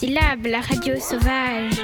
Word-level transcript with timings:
Syllab, 0.00 0.46
la 0.46 0.60
radio 0.62 0.94
sauvage. 0.98 1.74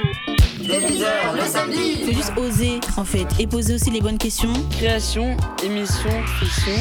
le 0.59 1.45
samedi. 1.45 2.03
Faut 2.03 2.11
juste 2.11 2.33
oser, 2.35 2.79
en 2.97 3.03
fait, 3.03 3.27
et 3.37 3.45
poser 3.45 3.75
aussi 3.75 3.91
les 3.91 4.01
bonnes 4.01 4.17
questions. 4.17 4.53
Création, 4.71 5.37
émission, 5.63 6.09
fiction. 6.39 6.73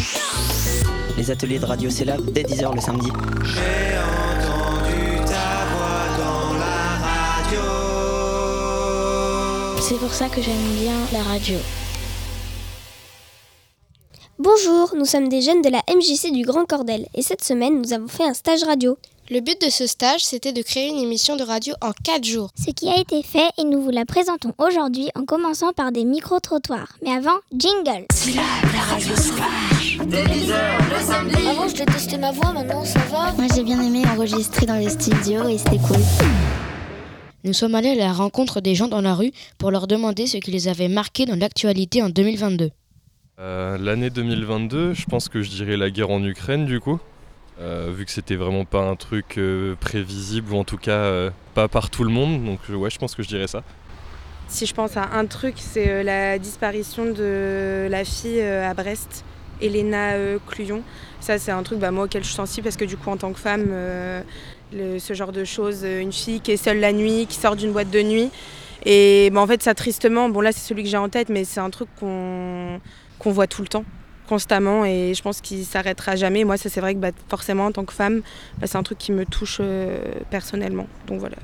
Les 1.18 1.30
ateliers 1.30 1.58
de 1.58 1.66
radio 1.66 1.90
Syllab 1.90 2.24
dès 2.32 2.42
10h 2.42 2.74
le 2.74 2.80
samedi. 2.80 3.10
J'ai 3.44 3.98
entendu 3.98 5.18
ta 5.26 5.66
voix 5.74 6.08
dans 6.16 6.54
la 6.54 6.96
radio. 7.04 7.60
C'est 9.82 9.98
pour 9.98 10.14
ça 10.14 10.30
que 10.30 10.40
j'aime 10.40 10.72
bien 10.80 10.96
la 11.12 11.22
radio. 11.22 11.58
Bonjour, 14.38 14.94
nous 14.94 15.06
sommes 15.06 15.30
des 15.30 15.40
jeunes 15.40 15.62
de 15.62 15.70
la 15.70 15.82
MJC 15.88 16.30
du 16.30 16.44
Grand 16.44 16.66
Cordel 16.66 17.06
et 17.14 17.22
cette 17.22 17.42
semaine 17.42 17.80
nous 17.80 17.94
avons 17.94 18.06
fait 18.06 18.24
un 18.24 18.34
stage 18.34 18.64
radio. 18.64 18.98
Le 19.30 19.40
but 19.40 19.58
de 19.64 19.70
ce 19.70 19.86
stage, 19.86 20.22
c'était 20.22 20.52
de 20.52 20.60
créer 20.60 20.90
une 20.90 20.98
émission 20.98 21.36
de 21.36 21.42
radio 21.42 21.72
en 21.80 21.92
4 22.04 22.22
jours. 22.22 22.50
Ce 22.54 22.70
qui 22.70 22.86
a 22.90 23.00
été 23.00 23.22
fait 23.22 23.48
et 23.56 23.64
nous 23.64 23.80
vous 23.80 23.90
la 23.90 24.04
présentons 24.04 24.52
aujourd'hui 24.58 25.08
en 25.14 25.24
commençant 25.24 25.72
par 25.72 25.90
des 25.90 26.04
micro-trottoirs. 26.04 26.98
Mais 27.02 27.12
avant, 27.12 27.38
jingle 27.56 28.04
C'est 28.12 28.32
là 28.32 28.42
la 28.74 28.80
radio 28.82 29.16
sauvage. 29.16 30.00
Dès 30.06 30.24
10h 30.24 30.90
le 30.90 31.06
samedi. 31.06 31.48
Avant, 31.48 31.68
je 31.68 31.76
détestais 31.76 32.18
ma 32.18 32.30
voix, 32.30 32.52
maintenant 32.52 32.84
ça 32.84 33.00
va. 33.10 33.32
Moi, 33.32 33.46
j'ai 33.54 33.62
bien 33.62 33.80
aimé 33.80 34.02
enregistrer 34.06 34.66
dans 34.66 34.76
le 34.76 34.90
studio 34.90 35.48
et 35.48 35.56
c'était 35.56 35.78
cool. 35.78 35.96
Nous 37.42 37.54
sommes 37.54 37.74
allés 37.74 37.92
à 37.92 37.94
la 37.94 38.12
rencontre 38.12 38.60
des 38.60 38.74
gens 38.74 38.88
dans 38.88 39.00
la 39.00 39.14
rue 39.14 39.32
pour 39.56 39.70
leur 39.70 39.86
demander 39.86 40.26
ce 40.26 40.36
qui 40.36 40.50
les 40.50 40.68
avait 40.68 40.88
marqués 40.88 41.24
dans 41.24 41.36
l'actualité 41.36 42.02
en 42.02 42.10
2022. 42.10 42.70
Euh, 43.38 43.76
L'année 43.76 44.08
2022, 44.08 44.94
je 44.94 45.04
pense 45.04 45.28
que 45.28 45.42
je 45.42 45.50
dirais 45.50 45.76
la 45.76 45.90
guerre 45.90 46.08
en 46.08 46.24
Ukraine 46.24 46.64
du 46.64 46.80
coup. 46.80 46.98
Euh, 47.60 47.92
vu 47.94 48.06
que 48.06 48.10
c'était 48.10 48.36
vraiment 48.36 48.64
pas 48.64 48.80
un 48.80 48.96
truc 48.96 49.36
euh, 49.36 49.74
prévisible 49.78 50.52
ou 50.52 50.56
en 50.56 50.64
tout 50.64 50.78
cas 50.78 51.30
pas 51.54 51.68
par 51.68 51.90
tout 51.90 52.02
le 52.02 52.10
monde. 52.10 52.44
Donc 52.44 52.60
ouais, 52.70 52.88
je 52.88 52.98
pense 52.98 53.14
que 53.14 53.22
je 53.22 53.28
dirais 53.28 53.46
ça. 53.46 53.62
Si 54.48 54.64
je 54.64 54.72
pense 54.72 54.96
à 54.96 55.10
un 55.12 55.26
truc, 55.26 55.56
c'est 55.58 56.02
la 56.02 56.38
disparition 56.38 57.12
de 57.12 57.88
la 57.90 58.04
fille 58.04 58.40
à 58.40 58.72
Brest, 58.72 59.24
Elena 59.60 60.14
Cluyon. 60.46 60.82
Ça, 61.20 61.38
c'est 61.38 61.50
un 61.50 61.62
truc 61.62 61.78
bah, 61.78 61.90
moi 61.90 62.04
auquel 62.04 62.22
je 62.22 62.28
suis 62.28 62.36
sensible 62.36 62.64
parce 62.64 62.76
que 62.76 62.84
du 62.86 62.96
coup, 62.96 63.10
en 63.10 63.16
tant 63.18 63.32
que 63.32 63.40
femme, 63.40 63.66
ce 64.72 65.12
genre 65.14 65.32
de 65.32 65.44
choses, 65.44 65.84
une 65.84 66.12
fille 66.12 66.40
qui 66.40 66.52
est 66.52 66.56
seule 66.56 66.80
la 66.80 66.92
nuit, 66.92 67.26
qui 67.28 67.36
sort 67.36 67.56
d'une 67.56 67.72
boîte 67.72 67.90
de 67.90 68.00
nuit. 68.00 68.30
Et 68.86 69.28
bah, 69.30 69.40
en 69.40 69.46
fait, 69.46 69.62
ça 69.62 69.74
tristement, 69.74 70.30
bon 70.30 70.40
là, 70.40 70.52
c'est 70.52 70.66
celui 70.66 70.84
que 70.84 70.88
j'ai 70.88 70.96
en 70.96 71.10
tête, 71.10 71.28
mais 71.28 71.44
c'est 71.44 71.60
un 71.60 71.70
truc 71.70 71.88
qu'on 71.98 72.80
qu'on 73.18 73.32
voit 73.32 73.46
tout 73.46 73.62
le 73.62 73.68
temps 73.68 73.84
constamment 74.26 74.84
et 74.84 75.14
je 75.14 75.22
pense 75.22 75.40
qu'il 75.40 75.64
s'arrêtera 75.64 76.16
jamais. 76.16 76.44
Moi, 76.44 76.56
ça 76.56 76.68
c'est 76.68 76.80
vrai 76.80 76.94
que 76.94 77.00
bah, 77.00 77.12
forcément 77.28 77.66
en 77.66 77.72
tant 77.72 77.84
que 77.84 77.92
femme, 77.92 78.22
bah, 78.58 78.66
c'est 78.66 78.76
un 78.76 78.82
truc 78.82 78.98
qui 78.98 79.12
me 79.12 79.24
touche 79.24 79.58
euh, 79.60 79.98
personnellement. 80.30 80.86
Donc 81.06 81.20
voilà. 81.20 81.36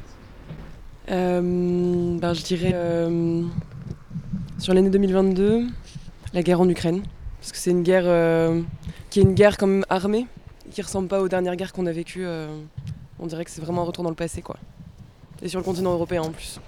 Euh, 1.10 1.40
ben, 2.18 2.34
je 2.34 2.42
dirais 2.42 2.72
euh, 2.74 3.42
sur 4.58 4.74
l'année 4.74 4.90
2022, 4.90 5.66
la 6.34 6.42
guerre 6.42 6.60
en 6.60 6.68
Ukraine, 6.68 7.02
parce 7.40 7.52
que 7.52 7.58
c'est 7.58 7.70
une 7.70 7.82
guerre 7.82 8.04
qui 9.10 9.20
est 9.20 9.22
une 9.22 9.34
guerre 9.34 9.56
comme 9.56 9.84
armée, 9.88 10.26
qui 10.70 10.82
ressemble 10.82 11.08
pas 11.08 11.20
aux 11.20 11.28
dernières 11.28 11.56
guerres 11.56 11.72
qu'on 11.72 11.86
a 11.86 11.92
vécues. 11.92 12.26
On 13.18 13.26
dirait 13.26 13.44
que 13.44 13.50
c'est 13.50 13.60
vraiment 13.60 13.82
un 13.82 13.86
retour 13.86 14.04
dans 14.04 14.10
le 14.10 14.16
passé, 14.16 14.42
quoi. 14.42 14.56
Et 15.42 15.48
sur 15.48 15.58
le 15.58 15.64
continent 15.64 15.92
européen 15.92 16.22
en 16.22 16.30
plus. 16.30 16.60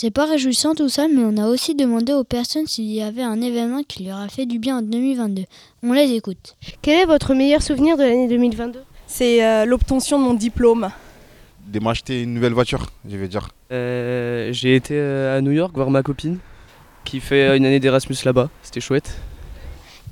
C'est 0.00 0.12
pas 0.12 0.26
réjouissant 0.26 0.76
tout 0.76 0.88
ça, 0.88 1.08
mais 1.08 1.24
on 1.24 1.36
a 1.38 1.48
aussi 1.48 1.74
demandé 1.74 2.12
aux 2.12 2.22
personnes 2.22 2.68
s'il 2.68 2.84
y 2.84 3.02
avait 3.02 3.24
un 3.24 3.40
événement 3.40 3.82
qui 3.82 4.04
leur 4.04 4.18
a 4.18 4.28
fait 4.28 4.46
du 4.46 4.60
bien 4.60 4.78
en 4.78 4.82
2022. 4.82 5.42
On 5.82 5.92
les 5.92 6.12
écoute. 6.12 6.56
Quel 6.82 7.00
est 7.00 7.04
votre 7.04 7.34
meilleur 7.34 7.62
souvenir 7.62 7.96
de 7.96 8.04
l'année 8.04 8.28
2022 8.28 8.80
C'est 9.08 9.44
euh, 9.44 9.64
l'obtention 9.64 10.20
de 10.20 10.24
mon 10.24 10.34
diplôme. 10.34 10.90
De 11.66 11.80
m'acheter 11.80 12.22
une 12.22 12.32
nouvelle 12.32 12.52
voiture, 12.52 12.92
je 13.10 13.16
vais 13.16 13.26
dire. 13.26 13.48
Euh, 13.72 14.52
J'ai 14.52 14.76
été 14.76 14.94
euh, 14.94 15.36
à 15.36 15.40
New 15.40 15.50
York 15.50 15.74
voir 15.74 15.90
ma 15.90 16.04
copine 16.04 16.38
qui 17.04 17.18
fait 17.18 17.56
une 17.56 17.66
année 17.66 17.80
d'Erasmus 17.80 18.18
là-bas. 18.24 18.50
C'était 18.62 18.80
chouette. 18.80 19.16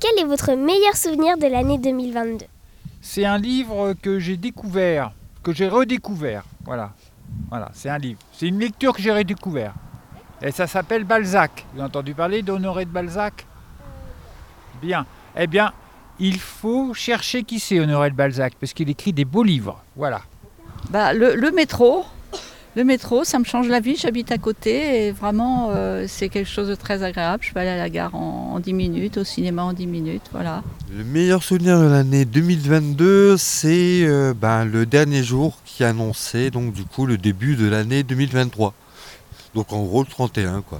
Quel 0.01 0.19
est 0.19 0.27
votre 0.27 0.51
meilleur 0.51 0.97
souvenir 0.97 1.37
de 1.37 1.47
l'année 1.47 1.77
2022 1.77 2.45
C'est 3.01 3.23
un 3.23 3.37
livre 3.37 3.93
que 4.01 4.19
j'ai 4.19 4.35
découvert, 4.35 5.13
que 5.43 5.53
j'ai 5.53 5.69
redécouvert. 5.69 6.43
Voilà. 6.65 6.91
Voilà, 7.49 7.69
c'est 7.73 7.89
un 7.89 7.97
livre. 7.97 8.19
C'est 8.33 8.47
une 8.47 8.59
lecture 8.59 8.93
que 8.93 9.01
j'ai 9.01 9.11
redécouvert. 9.11 9.73
Et 10.41 10.51
ça 10.51 10.67
s'appelle 10.67 11.03
Balzac. 11.03 11.65
Vous 11.73 11.79
avez 11.79 11.87
entendu 11.87 12.13
parler 12.13 12.41
d'Honoré 12.41 12.85
de 12.85 12.91
Balzac? 12.91 13.45
Bien. 14.81 15.05
Eh 15.35 15.47
bien, 15.47 15.73
il 16.19 16.39
faut 16.39 16.93
chercher 16.93 17.43
qui 17.43 17.59
c'est 17.59 17.79
Honoré 17.79 18.11
de 18.11 18.15
Balzac, 18.15 18.53
parce 18.59 18.73
qu'il 18.73 18.89
écrit 18.89 19.13
des 19.13 19.25
beaux 19.25 19.43
livres. 19.43 19.83
Voilà. 19.95 20.21
Bah, 20.89 21.13
le, 21.13 21.35
le, 21.35 21.51
métro. 21.51 22.05
Le 22.77 22.83
métro, 22.83 23.23
ça 23.23 23.39
me 23.39 23.43
change 23.43 23.69
la 23.69 23.79
vie. 23.79 23.95
J'habite 23.95 24.31
à 24.31 24.37
côté 24.37 25.07
et 25.07 25.11
vraiment, 25.11 25.69
euh, 25.71 26.05
c'est 26.07 26.29
quelque 26.29 26.47
chose 26.47 26.67
de 26.67 26.75
très 26.75 27.01
agréable. 27.01 27.43
Je 27.43 27.51
peux 27.51 27.59
aller 27.59 27.71
à 27.71 27.75
la 27.75 27.89
gare 27.89 28.13
en, 28.13 28.51
en 28.53 28.59
10 28.59 28.71
minutes, 28.73 29.17
au 29.17 29.23
cinéma 29.23 29.63
en 29.63 29.73
10 29.73 29.87
minutes. 29.87 30.21
Voilà. 30.31 30.61
Le 30.95 31.03
meilleur 31.03 31.41
souvenir 31.41 31.79
de 31.79 31.87
l'année 31.87 32.23
2022, 32.23 33.35
c'est 33.35 34.03
euh, 34.03 34.35
ben, 34.39 34.63
le 34.63 34.85
dernier 34.85 35.23
jour 35.23 35.57
qui 35.65 35.83
annonçait 35.83 36.51
donc 36.51 36.71
du 36.71 36.83
coup 36.83 37.07
le 37.07 37.17
début 37.17 37.55
de 37.55 37.67
l'année 37.67 38.03
2023. 38.03 38.75
Donc 39.55 39.73
en 39.73 39.81
gros 39.81 40.03
le 40.03 40.07
31 40.07 40.61
quoi. 40.61 40.79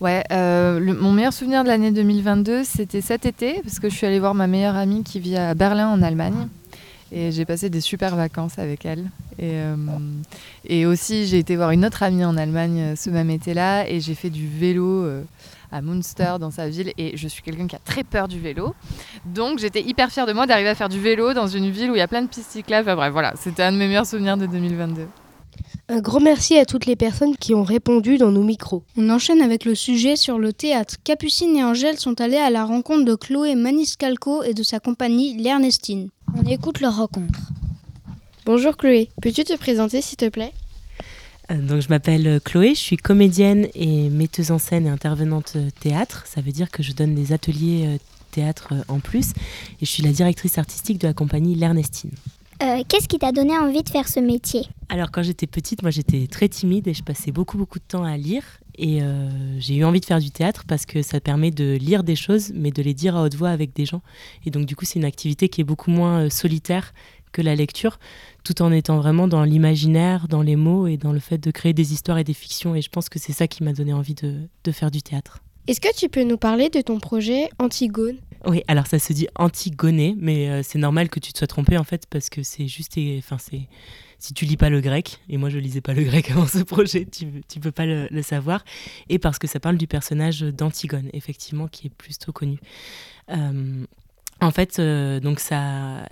Ouais, 0.00 0.24
euh, 0.32 0.80
le, 0.80 0.94
mon 0.94 1.12
meilleur 1.12 1.34
souvenir 1.34 1.62
de 1.64 1.68
l'année 1.68 1.90
2022, 1.90 2.64
c'était 2.64 3.02
cet 3.02 3.26
été, 3.26 3.60
parce 3.62 3.80
que 3.80 3.90
je 3.90 3.94
suis 3.94 4.06
allée 4.06 4.18
voir 4.18 4.34
ma 4.34 4.46
meilleure 4.46 4.76
amie 4.76 5.02
qui 5.02 5.20
vit 5.20 5.36
à 5.36 5.52
Berlin 5.54 5.88
en 5.88 6.00
Allemagne. 6.00 6.48
Et 7.14 7.30
j'ai 7.30 7.44
passé 7.44 7.70
des 7.70 7.80
super 7.80 8.16
vacances 8.16 8.58
avec 8.58 8.84
elle. 8.84 9.10
Et, 9.38 9.52
euh, 9.52 9.76
et 10.66 10.84
aussi, 10.84 11.26
j'ai 11.26 11.38
été 11.38 11.54
voir 11.54 11.70
une 11.70 11.84
autre 11.84 12.02
amie 12.02 12.24
en 12.24 12.36
Allemagne 12.36 12.94
ce 12.96 13.08
même 13.08 13.30
été-là, 13.30 13.88
et 13.88 14.00
j'ai 14.00 14.14
fait 14.14 14.30
du 14.30 14.48
vélo. 14.48 15.04
Euh, 15.04 15.22
à 15.74 15.82
Munster 15.82 16.34
dans 16.38 16.52
sa 16.52 16.68
ville 16.68 16.92
et 16.98 17.16
je 17.16 17.26
suis 17.26 17.42
quelqu'un 17.42 17.66
qui 17.66 17.74
a 17.74 17.80
très 17.80 18.04
peur 18.04 18.28
du 18.28 18.38
vélo. 18.38 18.74
Donc 19.24 19.58
j'étais 19.58 19.82
hyper 19.82 20.10
fière 20.12 20.24
de 20.24 20.32
moi 20.32 20.46
d'arriver 20.46 20.68
à 20.68 20.76
faire 20.76 20.88
du 20.88 21.00
vélo 21.00 21.34
dans 21.34 21.48
une 21.48 21.68
ville 21.68 21.90
où 21.90 21.96
il 21.96 21.98
y 21.98 22.02
a 22.02 22.06
plein 22.06 22.22
de 22.22 22.28
pistes 22.28 22.52
cyclables. 22.52 22.88
Enfin, 22.88 22.94
bref, 22.94 23.12
voilà, 23.12 23.34
c'était 23.36 23.64
un 23.64 23.72
de 23.72 23.76
mes 23.76 23.88
meilleurs 23.88 24.06
souvenirs 24.06 24.36
de 24.36 24.46
2022. 24.46 25.08
Un 25.88 26.00
grand 26.00 26.20
merci 26.20 26.56
à 26.56 26.64
toutes 26.64 26.86
les 26.86 26.96
personnes 26.96 27.36
qui 27.36 27.54
ont 27.54 27.64
répondu 27.64 28.16
dans 28.18 28.30
nos 28.30 28.42
micros. 28.42 28.84
On 28.96 29.10
enchaîne 29.10 29.42
avec 29.42 29.64
le 29.64 29.74
sujet 29.74 30.16
sur 30.16 30.38
le 30.38 30.52
théâtre. 30.52 30.96
Capucine 31.04 31.56
et 31.56 31.64
Angèle 31.64 31.98
sont 31.98 32.20
allées 32.20 32.36
à 32.36 32.50
la 32.50 32.64
rencontre 32.64 33.04
de 33.04 33.14
Chloé 33.14 33.54
Maniscalco 33.54 34.42
et 34.44 34.54
de 34.54 34.62
sa 34.62 34.80
compagnie 34.80 35.36
L'Ernestine. 35.36 36.08
On 36.36 36.42
écoute 36.46 36.80
leur 36.80 36.96
rencontre. 36.96 37.52
Bonjour 38.44 38.76
Chloé, 38.76 39.08
peux-tu 39.22 39.44
te 39.44 39.56
présenter 39.56 40.02
s'il 40.02 40.16
te 40.16 40.28
plaît? 40.28 40.52
Donc 41.50 41.80
je 41.80 41.88
m'appelle 41.88 42.40
Chloé, 42.44 42.74
je 42.74 42.80
suis 42.80 42.96
comédienne 42.96 43.68
et 43.74 44.08
metteuse 44.08 44.50
en 44.50 44.58
scène 44.58 44.86
et 44.86 44.90
intervenante 44.90 45.56
théâtre. 45.80 46.24
Ça 46.26 46.40
veut 46.40 46.52
dire 46.52 46.70
que 46.70 46.82
je 46.82 46.92
donne 46.92 47.14
des 47.14 47.32
ateliers 47.32 47.98
théâtre 48.30 48.74
en 48.88 48.98
plus 48.98 49.30
et 49.80 49.84
je 49.84 49.90
suis 49.90 50.02
la 50.02 50.12
directrice 50.12 50.58
artistique 50.58 50.98
de 50.98 51.06
la 51.06 51.14
compagnie 51.14 51.54
L'Ernestine. 51.54 52.10
Euh, 52.62 52.82
Qu'est-ce 52.88 53.08
qui 53.08 53.18
t'a 53.18 53.32
donné 53.32 53.56
envie 53.58 53.82
de 53.82 53.88
faire 53.88 54.08
ce 54.08 54.20
métier? 54.20 54.62
Alors 54.88 55.10
quand 55.10 55.22
j'étais 55.22 55.46
petite, 55.46 55.82
moi 55.82 55.90
j'étais 55.90 56.26
très 56.26 56.48
timide 56.48 56.88
et 56.88 56.94
je 56.94 57.02
passais 57.02 57.30
beaucoup 57.30 57.58
beaucoup 57.58 57.78
de 57.78 57.84
temps 57.86 58.04
à 58.04 58.16
lire 58.16 58.44
et 58.76 59.02
euh, 59.02 59.28
j'ai 59.58 59.76
eu 59.76 59.84
envie 59.84 60.00
de 60.00 60.04
faire 60.04 60.20
du 60.20 60.30
théâtre 60.30 60.64
parce 60.66 60.86
que 60.86 61.02
ça 61.02 61.20
permet 61.20 61.50
de 61.50 61.76
lire 61.80 62.04
des 62.04 62.16
choses 62.16 62.52
mais 62.54 62.70
de 62.70 62.82
les 62.82 62.94
dire 62.94 63.16
à 63.16 63.22
haute 63.22 63.34
voix 63.34 63.50
avec 63.50 63.74
des 63.74 63.86
gens. 63.86 64.02
Et 64.46 64.50
donc 64.50 64.66
du 64.66 64.76
coup 64.76 64.84
c'est 64.84 64.98
une 64.98 65.04
activité 65.04 65.48
qui 65.48 65.60
est 65.60 65.64
beaucoup 65.64 65.90
moins 65.90 66.30
solitaire 66.30 66.92
que 67.34 67.42
la 67.42 67.54
lecture, 67.54 67.98
tout 68.44 68.62
en 68.62 68.72
étant 68.72 68.96
vraiment 68.98 69.28
dans 69.28 69.44
l'imaginaire, 69.44 70.28
dans 70.28 70.40
les 70.40 70.56
mots 70.56 70.86
et 70.86 70.96
dans 70.96 71.12
le 71.12 71.18
fait 71.18 71.36
de 71.36 71.50
créer 71.50 71.74
des 71.74 71.92
histoires 71.92 72.16
et 72.16 72.24
des 72.24 72.32
fictions. 72.32 72.74
Et 72.74 72.80
je 72.80 72.88
pense 72.88 73.10
que 73.10 73.18
c'est 73.18 73.32
ça 73.32 73.46
qui 73.46 73.62
m'a 73.62 73.74
donné 73.74 73.92
envie 73.92 74.14
de, 74.14 74.48
de, 74.62 74.72
faire 74.72 74.90
du 74.90 75.02
théâtre. 75.02 75.40
Est-ce 75.66 75.80
que 75.80 75.94
tu 75.94 76.08
peux 76.08 76.22
nous 76.22 76.36
parler 76.38 76.70
de 76.70 76.80
ton 76.80 77.00
projet 77.00 77.48
Antigone? 77.58 78.18
Oui, 78.46 78.62
alors 78.68 78.86
ça 78.86 78.98
se 78.98 79.12
dit 79.12 79.26
Antigone, 79.34 80.14
mais 80.18 80.48
euh, 80.48 80.62
c'est 80.62 80.78
normal 80.78 81.08
que 81.08 81.18
tu 81.18 81.32
te 81.32 81.38
sois 81.38 81.46
trompé 81.46 81.76
en 81.76 81.84
fait, 81.84 82.04
parce 82.08 82.28
que 82.28 82.42
c'est 82.42 82.68
juste. 82.68 82.98
Enfin, 83.18 83.38
c'est. 83.38 83.62
Si 84.18 84.34
tu 84.34 84.44
lis 84.44 84.56
pas 84.56 84.70
le 84.70 84.80
grec, 84.80 85.20
et 85.28 85.36
moi 85.36 85.50
je 85.50 85.58
lisais 85.58 85.80
pas 85.80 85.94
le 85.94 86.02
grec 86.04 86.30
avant 86.30 86.46
ce 86.46 86.58
projet, 86.58 87.06
tu, 87.06 87.26
tu 87.48 87.60
peux 87.60 87.72
pas 87.72 87.86
le, 87.86 88.22
savoir, 88.22 88.64
et 89.08 89.18
parce 89.18 89.38
que 89.38 89.46
ça 89.46 89.60
parle 89.60 89.76
du 89.76 89.86
personnage 89.86 90.40
d'Antigone, 90.40 91.10
effectivement, 91.12 91.68
qui 91.68 91.88
est 91.88 91.94
plutôt 91.94 92.32
connu. 92.32 92.58
Euh, 93.30 93.84
en 94.40 94.50
fait, 94.50 94.78
euh, 94.78 95.20
donc 95.20 95.40
ça, 95.40 96.06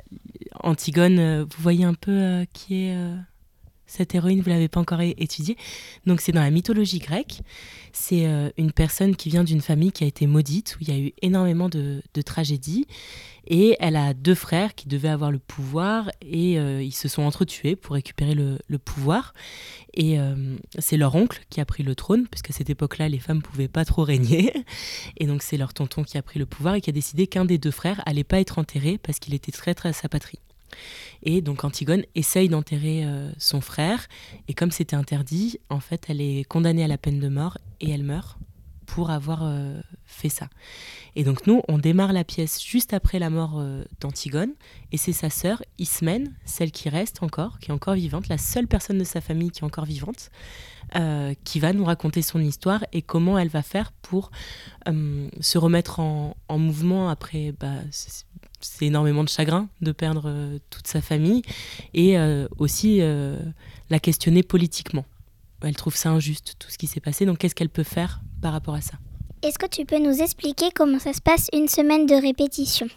Antigone, 0.60 1.18
euh, 1.18 1.44
vous 1.44 1.62
voyez 1.62 1.84
un 1.84 1.94
peu 1.94 2.44
qui 2.52 2.86
est 2.86 2.96
cette 3.92 4.14
héroïne, 4.14 4.40
vous 4.40 4.48
l'avez 4.48 4.68
pas 4.68 4.80
encore 4.80 5.02
étudiée. 5.02 5.56
Donc 6.06 6.22
c'est 6.22 6.32
dans 6.32 6.40
la 6.40 6.50
mythologie 6.50 6.98
grecque. 6.98 7.40
C'est 7.92 8.26
euh, 8.26 8.48
une 8.56 8.72
personne 8.72 9.16
qui 9.16 9.28
vient 9.28 9.44
d'une 9.44 9.60
famille 9.60 9.92
qui 9.92 10.02
a 10.02 10.06
été 10.06 10.26
maudite, 10.26 10.76
où 10.76 10.78
il 10.80 10.88
y 10.88 10.92
a 10.92 10.98
eu 10.98 11.12
énormément 11.20 11.68
de, 11.68 12.02
tragédies. 12.24 12.86
Et 13.46 13.76
elle 13.80 13.96
a 13.96 14.14
deux 14.14 14.34
frères 14.34 14.74
qui 14.74 14.88
devaient 14.88 15.08
avoir 15.08 15.30
le 15.30 15.40
pouvoir 15.40 16.10
et 16.22 16.58
euh, 16.58 16.82
ils 16.82 16.94
se 16.94 17.08
sont 17.08 17.22
entretués 17.22 17.76
pour 17.76 17.94
récupérer 17.94 18.34
le, 18.34 18.58
le 18.66 18.78
pouvoir. 18.78 19.34
Et 19.92 20.18
euh, 20.18 20.56
c'est 20.78 20.96
leur 20.96 21.14
oncle 21.14 21.42
qui 21.50 21.60
a 21.60 21.66
pris 21.66 21.82
le 21.82 21.94
trône, 21.94 22.26
puisqu'à 22.28 22.54
cette 22.54 22.70
époque-là, 22.70 23.10
les 23.10 23.18
femmes 23.18 23.42
pouvaient 23.42 23.68
pas 23.68 23.84
trop 23.84 24.04
régner. 24.04 24.54
Et 25.18 25.26
donc 25.26 25.42
c'est 25.42 25.58
leur 25.58 25.74
tonton 25.74 26.02
qui 26.02 26.16
a 26.16 26.22
pris 26.22 26.38
le 26.38 26.46
pouvoir 26.46 26.76
et 26.76 26.80
qui 26.80 26.88
a 26.88 26.94
décidé 26.94 27.26
qu'un 27.26 27.44
des 27.44 27.58
deux 27.58 27.70
frères 27.70 28.00
allait 28.06 28.24
pas 28.24 28.40
être 28.40 28.58
enterré 28.58 28.96
parce 28.96 29.18
qu'il 29.18 29.34
était 29.34 29.52
traître 29.52 29.84
à 29.84 29.92
sa 29.92 30.08
patrie. 30.08 30.38
Et 31.22 31.40
donc 31.40 31.64
Antigone 31.64 32.02
essaye 32.14 32.48
d'enterrer 32.48 33.04
son 33.38 33.60
frère. 33.60 34.08
Et 34.48 34.54
comme 34.54 34.70
c'était 34.70 34.96
interdit, 34.96 35.58
en 35.70 35.80
fait, 35.80 36.06
elle 36.08 36.20
est 36.20 36.44
condamnée 36.44 36.84
à 36.84 36.88
la 36.88 36.98
peine 36.98 37.20
de 37.20 37.28
mort 37.28 37.58
et 37.80 37.90
elle 37.90 38.02
meurt 38.02 38.38
pour 38.86 39.10
avoir 39.10 39.48
fait 40.04 40.28
ça. 40.28 40.48
Et 41.14 41.24
donc 41.24 41.46
nous, 41.46 41.62
on 41.68 41.78
démarre 41.78 42.12
la 42.12 42.24
pièce 42.24 42.62
juste 42.62 42.94
après 42.94 43.18
la 43.18 43.28
mort 43.28 43.58
euh, 43.58 43.84
d'Antigone, 44.00 44.52
et 44.92 44.96
c'est 44.96 45.12
sa 45.12 45.30
sœur, 45.30 45.62
Ismène, 45.78 46.34
celle 46.44 46.70
qui 46.70 46.88
reste 46.88 47.22
encore, 47.22 47.58
qui 47.58 47.70
est 47.70 47.74
encore 47.74 47.94
vivante, 47.94 48.28
la 48.28 48.38
seule 48.38 48.66
personne 48.66 48.98
de 48.98 49.04
sa 49.04 49.20
famille 49.20 49.50
qui 49.50 49.60
est 49.60 49.64
encore 49.64 49.84
vivante, 49.84 50.30
euh, 50.96 51.34
qui 51.44 51.60
va 51.60 51.72
nous 51.72 51.84
raconter 51.84 52.22
son 52.22 52.40
histoire 52.40 52.84
et 52.92 53.02
comment 53.02 53.38
elle 53.38 53.48
va 53.48 53.62
faire 53.62 53.92
pour 53.92 54.30
euh, 54.88 55.28
se 55.40 55.58
remettre 55.58 56.00
en, 56.00 56.34
mouvement 56.50 57.08
après... 57.08 57.52
Bah, 57.58 57.76
c'est 58.62 58.86
énormément 58.86 59.24
de 59.24 59.28
chagrin 59.28 59.68
de 59.80 59.92
perdre 59.92 60.32
toute 60.70 60.86
sa 60.86 61.00
famille 61.00 61.42
et 61.94 62.16
aussi 62.58 63.00
la 63.90 63.98
questionner 63.98 64.42
politiquement. 64.42 65.04
Elle 65.62 65.76
trouve 65.76 65.96
ça 65.96 66.10
injuste, 66.10 66.56
tout 66.58 66.70
ce 66.70 66.78
qui 66.78 66.86
s'est 66.86 67.00
passé, 67.00 67.26
donc 67.26 67.38
qu'est-ce 67.38 67.54
qu'elle 67.54 67.68
peut 67.68 67.84
faire 67.84 68.20
par 68.40 68.52
rapport 68.52 68.74
à 68.74 68.80
ça? 68.80 68.94
Est-ce 69.42 69.58
que 69.58 69.66
tu 69.66 69.84
peux 69.84 69.98
nous 69.98 70.20
expliquer 70.20 70.66
comment 70.74 70.98
ça 70.98 71.12
se 71.12 71.20
passe 71.20 71.48
une 71.52 71.68
semaine 71.68 72.06
de 72.06 72.14
répétition? 72.14 72.88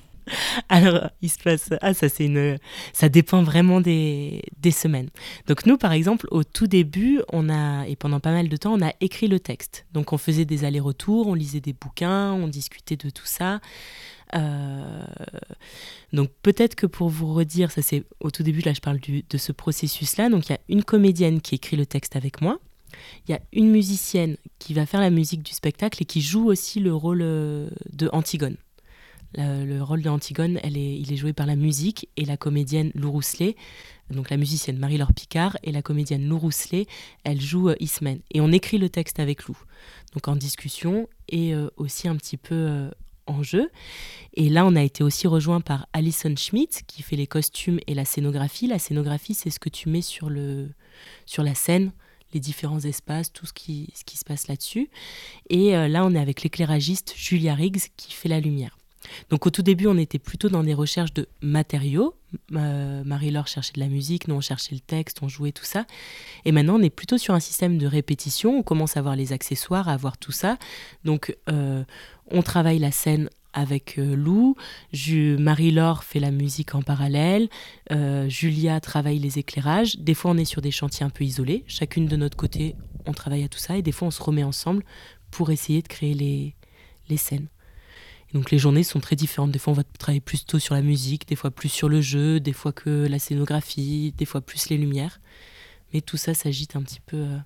Alors, 0.70 1.10
il 1.22 1.30
se 1.30 1.38
passe. 1.38 1.70
Ah, 1.82 1.94
ça, 1.94 2.10
c'est 2.10 2.26
une. 2.26 2.58
Ça 2.94 3.10
dépend 3.10 3.44
vraiment 3.44 3.80
des, 3.82 4.42
des 4.60 4.72
semaines. 4.72 5.10
Donc, 5.48 5.68
nous, 5.68 5.78
par 5.78 5.92
exemple, 5.92 6.28
au 6.32 6.44
tout 6.44 6.66
début, 6.66 7.22
on 7.32 7.48
a, 7.50 7.86
et 7.88 7.96
pendant 7.96 8.20
pas 8.20 8.32
mal 8.32 8.50
de 8.50 8.58
temps, 8.58 8.74
on 8.74 8.84
a 8.84 8.92
écrit 9.02 9.28
le 9.28 9.40
texte. 9.40 9.86
Donc, 9.94 10.14
on 10.14 10.18
faisait 10.18 10.46
des 10.46 10.64
allers-retours, 10.64 11.28
on 11.28 11.36
lisait 11.36 11.62
des 11.62 11.74
bouquins, 11.74 12.34
on 12.34 12.48
discutait 12.48 12.98
de 12.98 13.12
tout 13.12 13.28
ça. 13.28 13.60
Euh, 14.36 15.06
donc, 16.14 16.30
peut-être 16.42 16.76
que 16.76 16.86
pour 16.86 17.10
vous 17.10 17.34
redire, 17.34 17.72
ça 17.72 17.82
c'est 17.82 18.04
au 18.20 18.32
tout 18.32 18.44
début, 18.44 18.62
là, 18.62 18.74
je 18.74 18.82
parle 18.82 19.00
de 19.00 19.38
ce 19.38 19.52
processus-là. 19.52 20.30
Donc, 20.30 20.48
il 20.48 20.54
y 20.54 20.56
a 20.56 20.60
une 20.70 20.84
comédienne 20.84 21.42
qui 21.42 21.56
écrit 21.56 21.78
le 21.78 21.86
texte 21.86 22.16
avec 22.16 22.42
moi. 22.42 22.60
Il 23.28 23.32
y 23.32 23.34
a 23.34 23.42
une 23.52 23.70
musicienne 23.70 24.38
qui 24.60 24.74
va 24.74 24.86
faire 24.86 25.02
la 25.02 25.10
musique 25.10 25.44
du 25.44 25.54
spectacle 25.54 26.02
et 26.02 26.06
qui 26.06 26.22
joue 26.22 26.48
aussi 26.48 26.80
le 26.80 26.94
rôle 26.94 27.22
euh, 27.22 27.70
de 27.92 28.10
Antigone. 28.14 28.58
Le, 29.38 29.82
rôle 29.82 30.02
de 30.02 30.08
Antigone, 30.08 30.60
elle 30.64 30.78
est, 30.78 30.98
il 30.98 31.12
est 31.12 31.18
joué 31.18 31.34
par 31.34 31.46
la 31.46 31.58
musique 31.58 32.08
et 32.16 32.24
la 32.24 32.38
comédienne 32.38 32.92
Lou 32.96 33.12
Rousselet, 33.12 33.58
donc 34.10 34.30
la 34.30 34.38
musicienne 34.38 34.78
Marie-Laure 34.78 35.12
Picard 35.12 35.58
et 35.62 35.74
la 35.74 35.82
comédienne 35.82 36.26
Lou 36.26 36.40
Rousselet, 36.40 36.86
elle 37.26 37.42
joue 37.42 37.68
euh. 37.68 38.22
Et 38.32 38.40
on 38.40 38.54
écrit 38.54 38.78
le 38.78 38.88
texte 38.88 39.20
avec 39.20 39.46
Lou, 39.46 39.58
donc 40.14 40.30
en 40.30 40.38
discussion 40.38 41.10
et 41.28 41.54
euh, 41.54 41.68
aussi 41.76 42.08
un 42.08 42.16
petit 42.16 42.38
peu 42.38 42.90
en 43.28 43.44
jeu. 43.44 43.70
Et 44.34 44.50
là, 44.50 44.66
on 44.66 44.76
a 44.76 44.84
été 44.84 45.04
aussi 45.04 45.28
rejoint 45.28 45.62
par 45.62 45.88
Alison 45.94 46.36
Schmidt 46.36 46.84
qui 46.88 47.04
fait 47.04 47.16
les 47.16 47.28
costumes 47.28 47.80
et 47.88 47.94
la 47.94 48.06
scénographie. 48.06 48.68
La 48.68 48.80
scénographie, 48.80 49.34
c'est 49.34 49.50
ce 49.50 49.60
que 49.60 49.70
tu 49.70 49.90
mets 49.90 50.02
sur, 50.02 50.30
le, 50.30 50.70
sur 51.26 51.44
la 51.44 51.56
scène 51.56 51.92
les 52.34 52.40
différents 52.40 52.82
espaces, 52.82 53.32
tout 53.32 53.46
ce 53.46 53.54
qui, 53.54 53.90
ce 53.96 54.04
qui 54.04 54.18
se 54.18 54.26
passe 54.26 54.48
là-dessus. 54.48 54.90
Et 55.50 55.76
euh, 55.76 55.88
là, 55.88 56.06
on 56.06 56.14
est 56.14 56.20
avec 56.20 56.44
l'éclairagiste 56.44 57.14
Julia 57.16 57.56
Riggs 57.56 57.88
qui 57.96 58.14
fait 58.14 58.30
la 58.30 58.40
lumière. 58.40 58.78
Donc 59.30 59.46
au 59.46 59.50
tout 59.50 59.62
début, 59.62 59.88
on 59.88 59.98
était 59.98 60.20
plutôt 60.20 60.50
dans 60.50 60.64
des 60.64 60.74
recherches 60.74 61.14
de 61.14 61.28
matériaux. 61.42 62.16
Euh, 62.54 63.04
Marie-Laure 63.04 63.48
cherchait 63.48 63.74
de 63.74 63.80
la 63.80 63.88
musique, 63.88 64.28
nous 64.28 64.36
on 64.36 64.42
cherchait 64.42 64.76
le 64.76 64.82
texte, 64.82 65.20
on 65.22 65.28
jouait 65.28 65.52
tout 65.52 65.66
ça. 65.66 65.86
Et 66.44 66.52
maintenant, 66.52 66.76
on 66.80 66.82
est 66.82 66.90
plutôt 66.90 67.18
sur 67.18 67.34
un 67.34 67.40
système 67.40 67.78
de 67.78 67.88
répétition. 67.88 68.58
On 68.58 68.64
commence 68.64 68.98
à 68.98 69.02
voir 69.02 69.16
les 69.16 69.34
accessoires, 69.34 69.90
à 69.90 69.98
voir 69.98 70.18
tout 70.18 70.32
ça. 70.32 70.58
Donc 71.04 71.36
euh, 71.50 71.84
on 72.32 72.42
travaille 72.42 72.80
la 72.80 72.92
scène 72.92 73.30
avec 73.54 73.98
euh, 73.98 74.16
Lou. 74.16 74.56
Marie-Laure 75.40 76.04
fait 76.04 76.20
la 76.20 76.32
musique 76.32 76.76
en 76.76 76.82
parallèle. 76.82 77.50
Julia 78.28 78.80
travaille 78.82 79.20
les 79.20 79.40
éclairages. 79.40 79.98
Des 79.98 80.14
fois, 80.14 80.32
on 80.32 80.38
est 80.38 80.46
sur 80.46 80.62
des 80.62 80.72
chantiers 80.72 81.06
un 81.06 81.10
peu 81.10 81.24
isolés. 81.24 81.64
Chacune 81.68 82.08
de 82.08 82.16
notre 82.18 82.36
côté, 82.36 82.76
on 83.06 83.14
travaille 83.14 83.44
à 83.44 83.48
tout 83.48 83.60
ça. 83.60 83.78
Et 83.78 83.82
des 83.82 83.92
fois, 83.92 84.10
on 84.10 84.12
se 84.12 84.22
remet 84.22 84.44
ensemble 84.44 84.84
pour 85.32 85.52
essayer 85.52 85.82
de 85.82 85.88
créer 85.88 86.14
les, 86.14 86.56
les 87.10 87.18
scènes. 87.18 87.48
Donc 88.36 88.52
les 88.52 88.60
journées 88.60 88.84
sont 88.84 89.00
très 89.00 89.16
différentes. 89.16 89.52
Des 89.52 89.60
fois, 89.60 89.72
on 89.72 89.78
va 89.78 89.84
travailler 89.98 90.20
plus 90.20 90.46
tôt 90.46 90.60
sur 90.60 90.76
la 90.76 90.82
musique, 90.82 91.26
des 91.26 91.38
fois 91.38 91.52
plus 91.52 91.70
sur 91.70 91.88
le 91.88 92.02
jeu, 92.02 92.42
des 92.42 92.52
fois 92.52 92.74
que 92.74 93.08
la 93.08 93.18
scénographie, 93.18 94.14
des 94.18 94.26
fois 94.26 94.42
plus 94.42 94.68
les 94.68 94.78
lumières. 94.78 95.22
Mais 95.94 96.02
tout 96.02 96.18
ça 96.18 96.34
s'agite 96.34 96.76
un 96.76 96.82
petit 96.82 97.00
peu 97.00 97.16
euh, 97.16 97.38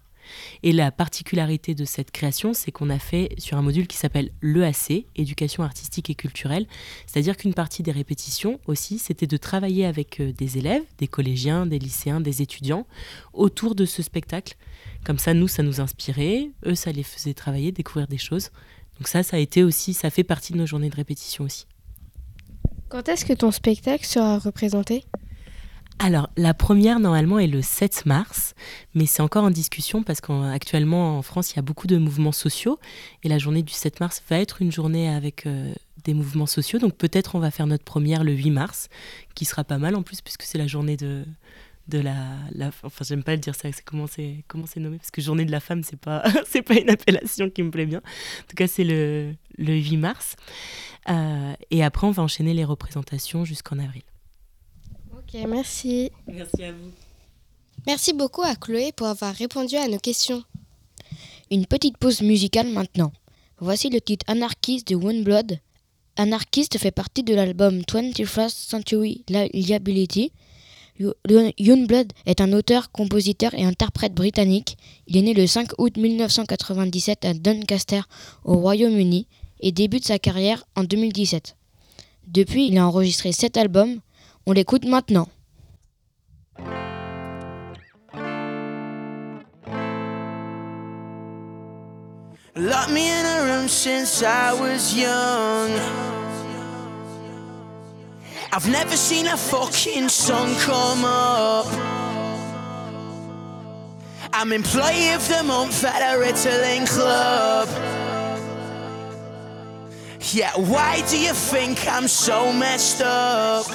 et 0.64 0.72
la 0.72 0.92
particularité 0.92 1.76
de 1.76 1.86
cette 1.86 2.12
création, 2.12 2.54
c'est 2.54 2.72
qu'on 2.72 2.90
a 2.90 3.00
fait 3.00 3.34
sur 3.38 3.58
un 3.58 3.62
module 3.62 3.88
qui 3.88 3.98
s'appelle 3.98 4.32
l'EAC, 4.42 5.06
éducation 5.16 5.64
artistique 5.64 6.10
et 6.10 6.16
culturelle. 6.16 6.68
C'est-à-dire 7.06 7.38
qu'une 7.38 7.54
partie 7.54 7.84
des 7.84 7.92
répétitions 7.92 8.60
aussi, 8.68 9.00
c'était 9.00 9.28
de 9.28 9.38
travailler 9.38 9.86
avec 9.86 10.20
euh, 10.20 10.32
des 10.34 10.58
élèves, 10.58 10.84
des 10.98 11.08
collégiens, 11.08 11.66
des 11.66 11.80
lycéens, 11.80 12.22
des 12.22 12.42
étudiants, 12.42 12.86
autour 13.34 13.76
de 13.76 13.86
ce 13.86 14.02
spectacle. 14.02 14.56
Comme 15.06 15.20
ça, 15.20 15.34
nous, 15.34 15.48
ça 15.48 15.64
nous 15.64 15.82
inspirait, 15.82 16.50
eux, 16.66 16.76
ça 16.76 16.92
les 16.92 17.04
faisait 17.04 17.34
travailler, 17.34 17.72
découvrir 17.72 18.08
des 18.08 18.18
choses. 18.18 18.50
Donc 19.00 19.08
ça, 19.08 19.24
ça 19.24 19.38
a 19.38 19.40
été 19.40 19.64
aussi, 19.64 19.94
ça 19.94 20.10
fait 20.10 20.24
partie 20.24 20.54
de 20.54 20.58
nos 20.58 20.66
journées 20.66 20.90
de 20.90 20.96
répétition 20.96 21.46
aussi. 21.46 21.66
Quand 22.90 23.08
est-ce 23.08 23.24
que 23.24 23.34
ton 23.34 23.52
spectacle 23.52 24.06
sera 24.06 24.40
représenté? 24.40 25.06
Alors, 26.00 26.30
la 26.38 26.54
première, 26.54 27.00
normalement, 27.00 27.40
est 27.40 27.48
le 27.48 27.62
7 27.62 28.06
mars, 28.06 28.56
mais 28.96 29.06
c'est 29.06 29.22
encore 29.22 29.44
en 29.44 29.52
discussion 29.52 30.02
parce 30.02 30.22
qu'actuellement, 30.22 31.18
en 31.18 31.22
France, 31.22 31.52
il 31.52 31.58
y 31.58 31.60
a 31.60 31.62
beaucoup 31.62 31.88
de 31.88 31.98
mouvements 31.98 32.32
sociaux. 32.32 32.80
Et 33.24 33.30
la 33.30 33.38
journée 33.38 33.64
du 33.64 33.74
7 33.74 34.00
mars 34.00 34.24
va 34.30 34.40
être 34.40 34.62
une 34.62 34.72
journée 34.72 35.10
avec 35.10 35.46
euh, 35.46 35.74
des 36.06 36.14
mouvements 36.14 36.46
sociaux. 36.46 36.80
Donc, 36.80 36.96
peut-être 36.96 37.36
on 37.36 37.40
va 37.40 37.52
faire 37.52 37.68
notre 37.68 37.84
première 37.84 38.24
le 38.24 38.32
8 38.32 38.50
mars, 38.50 38.88
qui 39.36 39.44
sera 39.44 39.66
pas 39.66 39.78
mal 39.78 39.94
en 39.96 40.02
plus, 40.02 40.22
puisque 40.22 40.44
c'est 40.44 40.58
la 40.58 40.68
journée 40.68 40.96
de, 40.96 41.26
de 41.90 42.00
la, 42.00 42.16
enfin 42.84 43.04
j'aime 43.04 43.24
pas 43.24 43.34
le 43.34 43.40
dire 43.40 43.56
ça 43.56 43.72
c'est 43.72 43.84
comment 43.84 44.08
c'est 44.08 44.44
comment 44.48 44.66
c'est 44.66 44.80
nommé 44.80 44.98
parce 44.98 45.12
que 45.12 45.22
journée 45.22 45.46
de 45.46 45.52
la 45.52 45.60
femme 45.60 45.84
c'est 45.84 46.00
pas 46.00 46.24
c'est 46.48 46.62
pas 46.62 46.76
une 46.76 46.90
appellation 46.90 47.50
qui 47.50 47.64
me 47.64 47.72
plaît 47.72 47.86
bien 47.86 48.00
en 48.00 48.48
tout 48.48 48.56
cas 48.56 48.68
c'est 48.68 48.84
le, 48.84 49.34
le 49.58 49.74
8 49.74 49.98
mars 49.98 50.36
euh, 51.10 51.54
et 51.72 51.84
après 51.84 52.08
on 52.08 52.12
va 52.12 52.24
enchaîner 52.24 52.54
les 52.54 52.66
représentations 52.66 53.44
jusqu'en 53.44 53.80
avril 53.80 54.04
Ok, 55.32 55.40
merci. 55.48 56.10
Merci 56.28 56.64
à 56.64 56.72
vous. 56.72 56.92
Merci 57.86 58.14
beaucoup 58.14 58.42
à 58.42 58.56
Chloé 58.56 58.92
pour 58.92 59.06
avoir 59.08 59.34
répondu 59.36 59.76
à 59.76 59.88
nos 59.88 60.00
questions. 60.00 60.44
Une 61.52 61.68
petite 61.68 61.98
pause 61.98 62.22
musicale 62.22 62.70
maintenant. 62.70 63.12
Voici 63.60 63.90
le 63.90 64.02
titre 64.02 64.26
Anarchist 64.28 64.88
de 64.88 65.24
Blood. 65.24 65.60
Anarchist 66.16 66.78
fait 66.80 66.92
partie 66.92 67.24
de 67.24 67.36
l'album 67.36 67.80
21st 67.82 68.50
Century 68.50 69.24
Liability. 69.30 70.32
Blood 71.00 72.14
est 72.26 72.42
un 72.42 72.54
auteur, 72.54 72.92
compositeur 72.92 73.54
et 73.54 73.64
interprète 73.64 74.14
britannique. 74.14 74.78
Il 75.08 75.18
est 75.18 75.22
né 75.22 75.34
le 75.34 75.48
5 75.48 75.72
août 75.78 75.96
1997 75.98 77.26
à 77.26 77.34
Doncaster, 77.34 78.02
au 78.44 78.58
Royaume-Uni, 78.58 79.28
et 79.62 79.72
débute 79.72 80.06
sa 80.06 80.20
carrière 80.20 80.66
en 80.76 80.84
2017. 80.84 81.56
Depuis, 82.28 82.68
il 82.68 82.78
a 82.78 82.88
enregistré 82.88 83.32
7 83.32 83.58
albums, 83.58 84.00
on 84.46 84.52
l'écoute 84.52 84.86
maintenant. 84.86 85.28
I've 98.52 98.68
never 98.68 98.98
seen 98.98 99.28
a 99.28 99.38
fucking 99.38 100.10
sun 100.10 100.56
come 100.62 101.06
up. 101.06 101.68
I'm 104.34 104.52
employee 104.52 105.12
of 105.14 105.28
the 105.28 105.44
month 105.44 105.84
at 105.84 106.02
a 106.02 106.18
Ritalin 106.18 106.88
club. 106.90 107.68
Yeah, 110.34 110.52
why 110.56 111.02
do 111.10 111.20
you 111.20 111.34
think 111.34 111.88
I'm 111.88 112.08
so 112.08 112.52
messed 112.52 113.02
up? 113.02 113.68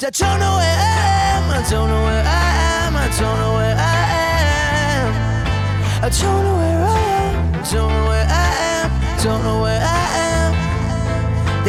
I 0.00 0.10
don't 0.10 0.38
know 0.38 0.56
where 0.56 0.78
I 0.78 1.00
am, 1.34 1.50
I 1.50 1.68
don't 1.68 1.88
know 1.88 2.02
where 2.04 2.24
I 2.24 2.86
am, 2.86 2.96
I 2.96 3.08
don't 3.18 3.38
know 3.40 3.54
where 3.54 3.76
I 3.76 4.06
am. 4.94 5.10
I 6.04 6.08
don't 6.08 6.44
know 6.44 6.56
where 6.58 6.84
I 6.84 6.98
am, 7.10 7.52
don't 7.72 7.90
know 7.90 8.04
where 8.08 8.26
I 8.28 8.48
am, 8.76 9.22
don't 9.24 9.42
know 9.42 9.62
where 9.62 9.80
I 9.82 10.18
am. 10.22 10.27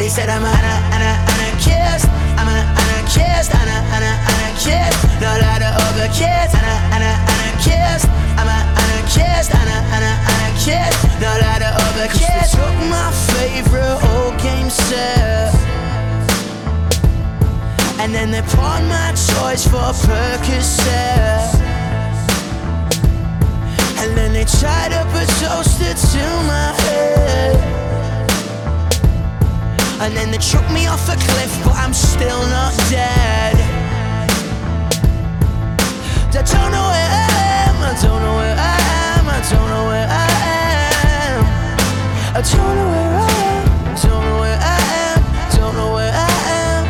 They 0.00 0.08
said 0.08 0.30
I'm 0.30 0.42
an, 0.42 0.48
an, 0.48 0.96
an, 0.96 1.02
anarchist, 1.28 2.08
I'm 2.40 2.48
an 2.48 2.64
anarchist, 2.72 3.52
an, 3.52 3.68
an, 3.68 4.00
anarchist. 4.00 4.96
Not 5.20 5.36
like 5.44 5.60
the 5.60 5.76
other 5.76 6.08
kids, 6.08 6.56
an, 6.56 6.64
an, 6.96 7.04
anarchist, 7.04 8.08
I'm 8.40 8.48
an 8.48 8.64
anarchist, 8.80 9.52
an, 9.52 9.68
an, 9.68 10.00
anarchist. 10.00 10.96
Not 11.20 11.36
like 11.44 11.60
the 11.60 11.72
other 11.84 12.08
kids. 12.16 12.48
Took 12.56 12.76
my 12.88 13.12
favorite 13.28 14.00
old 14.16 14.40
game 14.40 14.70
set. 14.70 15.52
And 18.00 18.14
then 18.14 18.30
they 18.30 18.40
pawned 18.56 18.88
my 18.88 19.12
toys 19.12 19.68
for 19.68 19.92
Percocet 20.08 21.60
And 24.00 24.16
then 24.16 24.32
they 24.32 24.44
tied 24.44 24.94
up 24.94 25.12
a 25.12 25.26
toaster 25.44 25.92
to 25.92 26.24
my 26.48 26.72
head 26.80 27.89
And 30.00 30.16
then 30.16 30.30
they 30.30 30.38
chuck 30.38 30.64
me 30.72 30.86
off 30.86 31.08
a 31.08 31.16
cliff, 31.28 31.52
but 31.62 31.76
I'm 31.76 31.92
still 31.92 32.40
not 32.48 32.72
dead. 32.88 33.54
I 36.40 36.42
don't 36.42 36.72
know 36.72 36.88
where 36.88 37.10
I 37.12 37.28
am, 37.68 37.76
I 37.84 37.92
don't 38.00 38.16
know 38.24 38.34
where 38.40 38.56
I 38.56 38.76
am, 39.12 39.28
I 39.28 39.44
don't 39.44 39.68
know 39.68 39.84
where 39.92 40.08
I 40.08 40.24
am. 41.20 41.44
I 42.32 42.40
don't 42.40 42.74
know 42.80 42.88
where 42.96 43.12
I 43.12 43.28
am, 43.44 43.66
don't 44.00 44.24
know 44.24 44.40
where 44.40 44.56
I 44.56 44.80
am, 45.04 45.20
don't 45.52 45.76
know 45.76 45.92
where 45.92 46.08
I 46.08 46.32
am. 46.64 46.88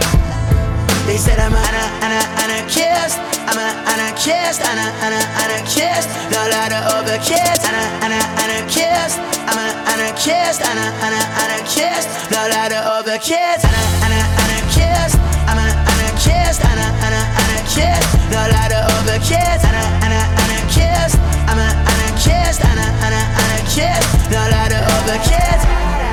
They 1.11 1.19
said 1.19 1.43
I'm 1.43 1.51
an, 1.51 1.75
an, 2.07 2.15
anarchist, 2.47 3.19
I'm 3.51 3.59
an 3.59 3.75
anarchist, 3.91 4.63
an, 4.63 4.79
an, 4.79 5.19
anarchist. 5.19 6.07
No 6.31 6.39
lot 6.47 6.71
of 6.71 7.03
other 7.03 7.19
kids, 7.19 7.67
an, 7.67 7.75
an, 8.07 8.15
anarchist, 8.15 9.19
I'm 9.51 9.59
an 9.59 9.70
and 9.89 10.01
a 10.05 10.11
kiss, 10.19 10.61
and 10.61 10.79
a, 10.79 10.87
and 11.05 11.15
a, 11.15 11.23
and 11.43 11.51
a 11.57 11.61
kiss. 11.65 12.05
The 12.29 12.43
ladder 12.53 12.83
of 12.85 13.05
the 13.05 13.19
kiss, 13.19 13.65
and 13.65 13.75
a, 13.75 13.85
and 14.05 14.13
a, 14.13 14.23
and 14.23 14.51
a 14.59 14.61
kiss. 14.69 15.11
I'm 15.49 15.59
a, 15.59 15.67
and 15.67 16.01
a 16.05 16.13
kiss, 16.21 16.61
and 16.61 16.81
a, 16.81 16.89
and 17.07 17.15
a, 17.15 17.23
and 17.23 17.51
a 17.57 17.63
kiss. 17.69 18.05
The 18.29 18.43
ladder 18.53 18.83
of 18.95 19.03
the 19.07 19.19
kiss, 19.25 19.61
and 19.65 19.77
a, 19.77 19.85
and 20.05 20.13
a, 20.13 20.23
and 20.23 20.51
a 20.59 20.61
kiss. 20.69 21.11
I'm 21.49 21.59
a, 21.59 21.69
and 21.73 22.01
a 22.05 22.11
kiss, 22.19 22.61
and 22.61 22.79
a, 22.79 22.89
and 23.07 23.15
a, 23.15 23.23
and 23.23 23.51
a 23.57 23.63
kiss. 23.69 24.05
The 24.29 24.43
ladder 24.53 24.83
of 24.85 25.03
a 25.09 25.19
kiss. 25.25 26.10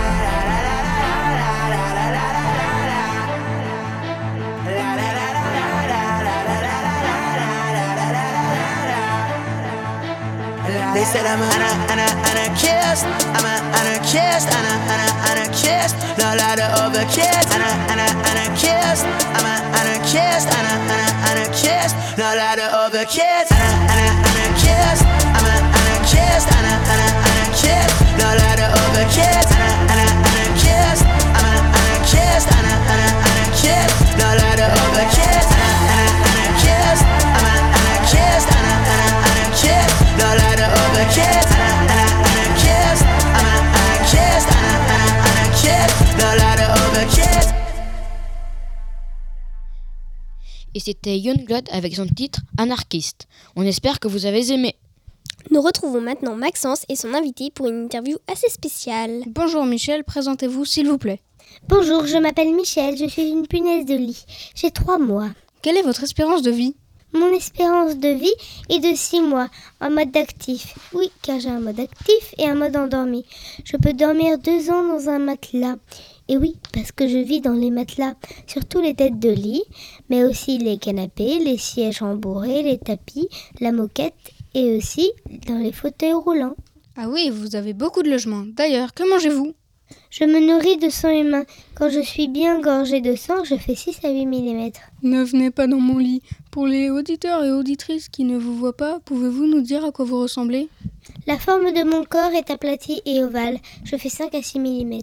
said 11.07 11.23
I'm 11.23 11.39
an 11.39 11.63
ana, 11.87 12.03
anarchist. 12.03 13.07
I'm 13.31 13.45
an 13.47 13.63
I'm 14.51 14.67
an 14.91 15.11
anarchist. 15.31 15.95
No 16.19 16.35
louder 16.35 16.67
over 16.83 16.99
I'm 16.99 17.63
an 17.95 18.11
anarchist. 18.27 19.07
I'm 19.07 19.47
an 19.47 19.87
I'm 20.51 20.91
an 20.91 21.11
anarchist. 21.31 21.95
No 22.19 22.27
louder 22.35 22.67
over 22.83 23.07
I'm 23.55 23.95
an 23.95 24.19
anarchist. 24.35 24.99
I'm 25.31 25.47
an 25.47 25.63
I'm 26.51 26.99
an 26.99 27.15
anarchist. 27.39 27.87
No 28.19 28.27
louder 28.27 28.67
over 28.67 29.03
I'm 29.47 30.03
an 30.03 30.11
anarchist. 30.27 31.07
I'm 31.31 31.47
an 31.47 31.71
I'm 32.51 32.99
an 32.99 33.15
anarchist. 33.31 33.95
No 34.19 34.27
louder 34.27 34.69
over 34.75 35.07
kids. 35.15 35.56
Et 50.77 50.79
c'était 50.79 51.17
Youngblood 51.17 51.67
avec 51.71 51.95
son 51.95 52.05
titre 52.05 52.41
Anarchiste. 52.59 53.27
On 53.55 53.63
espère 53.63 53.99
que 53.99 54.07
vous 54.07 54.27
avez 54.27 54.51
aimé. 54.51 54.75
Nous 55.49 55.59
retrouvons 55.59 56.01
maintenant 56.01 56.35
Maxence 56.35 56.85
et 56.87 56.95
son 56.95 57.15
invité 57.15 57.49
pour 57.49 57.67
une 57.67 57.85
interview 57.85 58.17
assez 58.31 58.47
spéciale. 58.47 59.23
Bonjour 59.25 59.65
Michel, 59.65 60.03
présentez-vous 60.03 60.65
s'il 60.65 60.87
vous 60.87 60.99
plaît. 60.99 61.19
Bonjour, 61.67 62.05
je 62.05 62.17
m'appelle 62.17 62.53
Michel, 62.53 62.95
je 62.95 63.07
suis 63.07 63.27
une 63.27 63.47
punaise 63.47 63.87
de 63.87 63.95
lit. 63.95 64.23
J'ai 64.53 64.69
trois 64.69 64.99
mois. 64.99 65.31
Quelle 65.63 65.77
est 65.77 65.81
votre 65.81 66.03
espérance 66.03 66.43
de 66.43 66.51
vie? 66.51 66.75
Mon 67.11 67.33
espérance 67.33 67.97
de 67.97 68.09
vie 68.09 68.35
est 68.69 68.79
de 68.79 68.95
6 68.95 69.21
mois 69.21 69.49
en 69.81 69.89
mode 69.89 70.15
actif. 70.15 70.75
Oui, 70.93 71.09
car 71.23 71.39
j'ai 71.39 71.49
un 71.49 71.59
mode 71.59 71.79
actif 71.79 72.35
et 72.37 72.45
un 72.45 72.53
mode 72.53 72.75
endormi. 72.75 73.25
Je 73.63 73.77
peux 73.77 73.93
dormir 73.93 74.37
deux 74.37 74.69
ans 74.69 74.83
dans 74.83 75.09
un 75.09 75.17
matelas. 75.17 75.77
Et 76.29 76.37
oui, 76.37 76.57
parce 76.73 76.91
que 76.91 77.07
je 77.07 77.17
vis 77.17 77.39
dans 77.39 77.53
les 77.53 77.71
matelas, 77.71 78.15
surtout 78.47 78.81
les 78.81 78.93
têtes 78.93 79.19
de 79.19 79.29
lit, 79.29 79.63
mais 80.09 80.25
aussi 80.25 80.57
les 80.57 80.77
canapés, 80.77 81.39
les 81.39 81.57
sièges 81.57 82.01
rembourrés, 82.01 82.63
les 82.63 82.77
tapis, 82.77 83.29
la 83.61 83.71
moquette 83.71 84.13
et 84.53 84.75
aussi 84.75 85.11
dans 85.47 85.57
les 85.57 85.71
fauteuils 85.71 86.13
roulants. 86.13 86.55
Ah 86.97 87.07
oui, 87.09 87.29
vous 87.29 87.55
avez 87.55 87.73
beaucoup 87.73 88.03
de 88.03 88.09
logements. 88.09 88.43
D'ailleurs, 88.45 88.93
que 88.93 89.07
mangez-vous? 89.09 89.53
Je 90.09 90.25
me 90.25 90.39
nourris 90.39 90.77
de 90.77 90.89
sang 90.89 91.11
humain. 91.11 91.45
Quand 91.75 91.89
je 91.89 92.01
suis 92.01 92.27
bien 92.27 92.59
gorgée 92.59 92.99
de 92.99 93.15
sang, 93.15 93.43
je 93.45 93.55
fais 93.55 93.75
6 93.75 94.03
à 94.03 94.09
8 94.09 94.25
mm. 94.25 94.71
Ne 95.03 95.23
venez 95.23 95.51
pas 95.51 95.67
dans 95.67 95.79
mon 95.79 95.97
lit. 95.97 96.21
Pour 96.51 96.67
les 96.67 96.89
auditeurs 96.89 97.45
et 97.45 97.51
auditrices 97.51 98.09
qui 98.09 98.23
ne 98.25 98.37
vous 98.37 98.55
voient 98.55 98.75
pas, 98.75 98.99
pouvez-vous 99.05 99.45
nous 99.45 99.61
dire 99.61 99.85
à 99.85 99.91
quoi 99.91 100.03
vous 100.03 100.19
ressemblez? 100.19 100.67
La 101.25 101.37
forme 101.37 101.71
de 101.71 101.83
mon 101.83 102.03
corps 102.03 102.31
est 102.31 102.49
aplatie 102.49 103.01
et 103.05 103.23
ovale. 103.23 103.59
Je 103.85 103.95
fais 103.95 104.09
5 104.09 104.35
à 104.35 104.41
6 104.41 104.59
mm. 104.59 104.99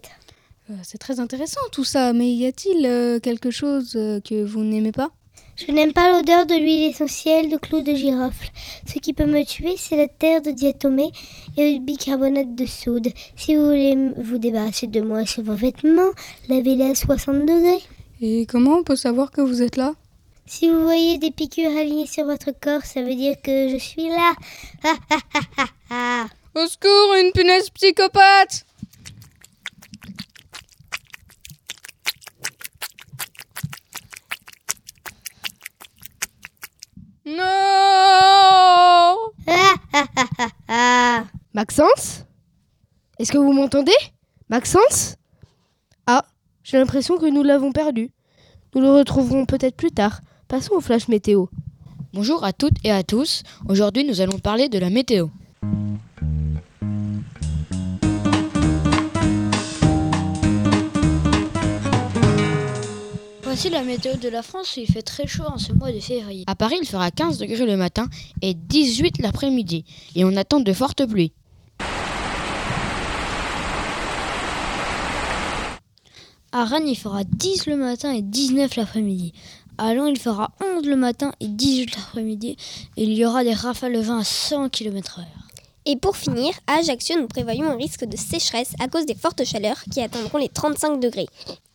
Euh, 0.70 0.74
C'est 0.82 0.98
très 0.98 1.20
intéressant 1.20 1.60
tout 1.72 1.84
ça, 1.84 2.12
mais 2.12 2.32
y 2.32 2.46
a-t-il 2.46 2.86
euh, 2.86 3.20
quelque 3.20 3.50
chose 3.50 3.92
euh, 3.96 4.20
que 4.20 4.42
vous 4.44 4.62
n'aimez 4.62 4.92
pas? 4.92 5.10
Je 5.56 5.70
n'aime 5.70 5.92
pas 5.92 6.10
l'odeur 6.10 6.46
de 6.46 6.54
l'huile 6.54 6.84
essentielle 6.90 7.48
de 7.50 7.56
clous 7.58 7.82
de 7.82 7.94
girofle. 7.94 8.48
Ce 8.86 8.98
qui 8.98 9.12
peut 9.12 9.26
me 9.26 9.44
tuer, 9.44 9.74
c'est 9.76 9.96
la 9.96 10.08
terre 10.08 10.42
de 10.42 10.50
diatomée 10.50 11.12
et 11.56 11.74
le 11.74 11.80
bicarbonate 11.80 12.54
de 12.56 12.66
soude. 12.66 13.08
Si 13.36 13.54
vous 13.54 13.66
voulez 13.66 14.10
vous 14.16 14.38
débarrasser 14.38 14.88
de 14.88 15.00
moi 15.00 15.24
sur 15.26 15.44
vos 15.44 15.54
vêtements, 15.54 16.10
lavez-les 16.48 16.90
à 16.90 16.94
60 16.94 17.42
degrés. 17.42 17.82
Et 18.20 18.46
comment 18.46 18.78
on 18.78 18.82
peut 18.82 18.96
savoir 18.96 19.30
que 19.30 19.42
vous 19.42 19.62
êtes 19.62 19.76
là? 19.76 19.94
Si 20.46 20.68
vous 20.68 20.82
voyez 20.82 21.18
des 21.18 21.30
piqûres 21.30 21.76
alignées 21.76 22.06
sur 22.06 22.24
votre 22.24 22.50
corps, 22.50 22.84
ça 22.84 23.02
veut 23.02 23.14
dire 23.14 23.36
que 23.40 23.68
je 23.68 23.76
suis 23.76 24.08
là. 24.08 24.34
Au 26.56 26.66
secours, 26.66 27.14
une 27.14 27.32
punaise 27.32 27.70
psychopathe 27.70 28.64
Non. 37.26 39.16
Maxence? 41.54 42.26
Est-ce 43.18 43.32
que 43.32 43.38
vous 43.38 43.54
m'entendez? 43.54 43.92
Maxence? 44.50 45.16
Ah, 46.06 46.26
j'ai 46.62 46.76
l'impression 46.76 47.16
que 47.16 47.24
nous 47.24 47.42
l'avons 47.42 47.72
perdu. 47.72 48.10
Nous 48.74 48.82
le 48.82 48.90
retrouverons 48.90 49.46
peut-être 49.46 49.76
plus 49.76 49.90
tard. 49.90 50.20
Passons 50.48 50.74
au 50.74 50.80
flash 50.82 51.08
météo. 51.08 51.46
Bonjour 52.12 52.44
à 52.44 52.52
toutes 52.52 52.76
et 52.84 52.90
à 52.90 53.02
tous. 53.02 53.42
Aujourd'hui, 53.70 54.04
nous 54.04 54.20
allons 54.20 54.38
parler 54.38 54.68
de 54.68 54.78
la 54.78 54.90
météo. 54.90 55.28
Voici 63.54 63.70
la 63.70 63.84
météo 63.84 64.16
de 64.16 64.28
la 64.28 64.42
France 64.42 64.76
il 64.76 64.86
fait 64.88 65.02
très 65.02 65.28
chaud 65.28 65.44
en 65.46 65.58
ce 65.58 65.72
mois 65.72 65.92
de 65.92 66.00
février. 66.00 66.42
À 66.48 66.56
Paris, 66.56 66.74
il 66.82 66.88
fera 66.88 67.12
15 67.12 67.38
degrés 67.38 67.66
le 67.66 67.76
matin 67.76 68.08
et 68.42 68.52
18 68.52 69.18
l'après-midi. 69.22 69.84
Et 70.16 70.24
on 70.24 70.34
attend 70.34 70.58
de 70.58 70.72
fortes 70.72 71.06
pluies. 71.06 71.32
À 76.50 76.64
Rennes, 76.64 76.88
il 76.88 76.96
fera 76.96 77.22
10 77.22 77.66
le 77.66 77.76
matin 77.76 78.10
et 78.10 78.22
19 78.22 78.74
l'après-midi. 78.74 79.32
À 79.78 79.94
Lyon, 79.94 80.08
il 80.08 80.18
fera 80.18 80.50
11 80.76 80.84
le 80.86 80.96
matin 80.96 81.30
et 81.38 81.46
18 81.46 81.94
l'après-midi. 81.94 82.56
Et 82.96 83.04
il 83.04 83.12
y 83.12 83.24
aura 83.24 83.44
des 83.44 83.54
rafales 83.54 83.94
de 83.94 84.00
vent 84.00 84.18
à 84.18 84.24
100 84.24 84.68
km/h. 84.68 85.43
Et 85.86 85.96
pour 85.96 86.16
finir, 86.16 86.54
à 86.66 86.78
Ajaccio, 86.78 87.14
nous 87.20 87.26
prévoyons 87.26 87.66
un 87.66 87.76
risque 87.76 88.06
de 88.06 88.16
sécheresse 88.16 88.72
à 88.80 88.88
cause 88.88 89.04
des 89.04 89.14
fortes 89.14 89.44
chaleurs 89.44 89.82
qui 89.92 90.00
atteindront 90.00 90.38
les 90.38 90.48
35 90.48 90.98
degrés. 90.98 91.26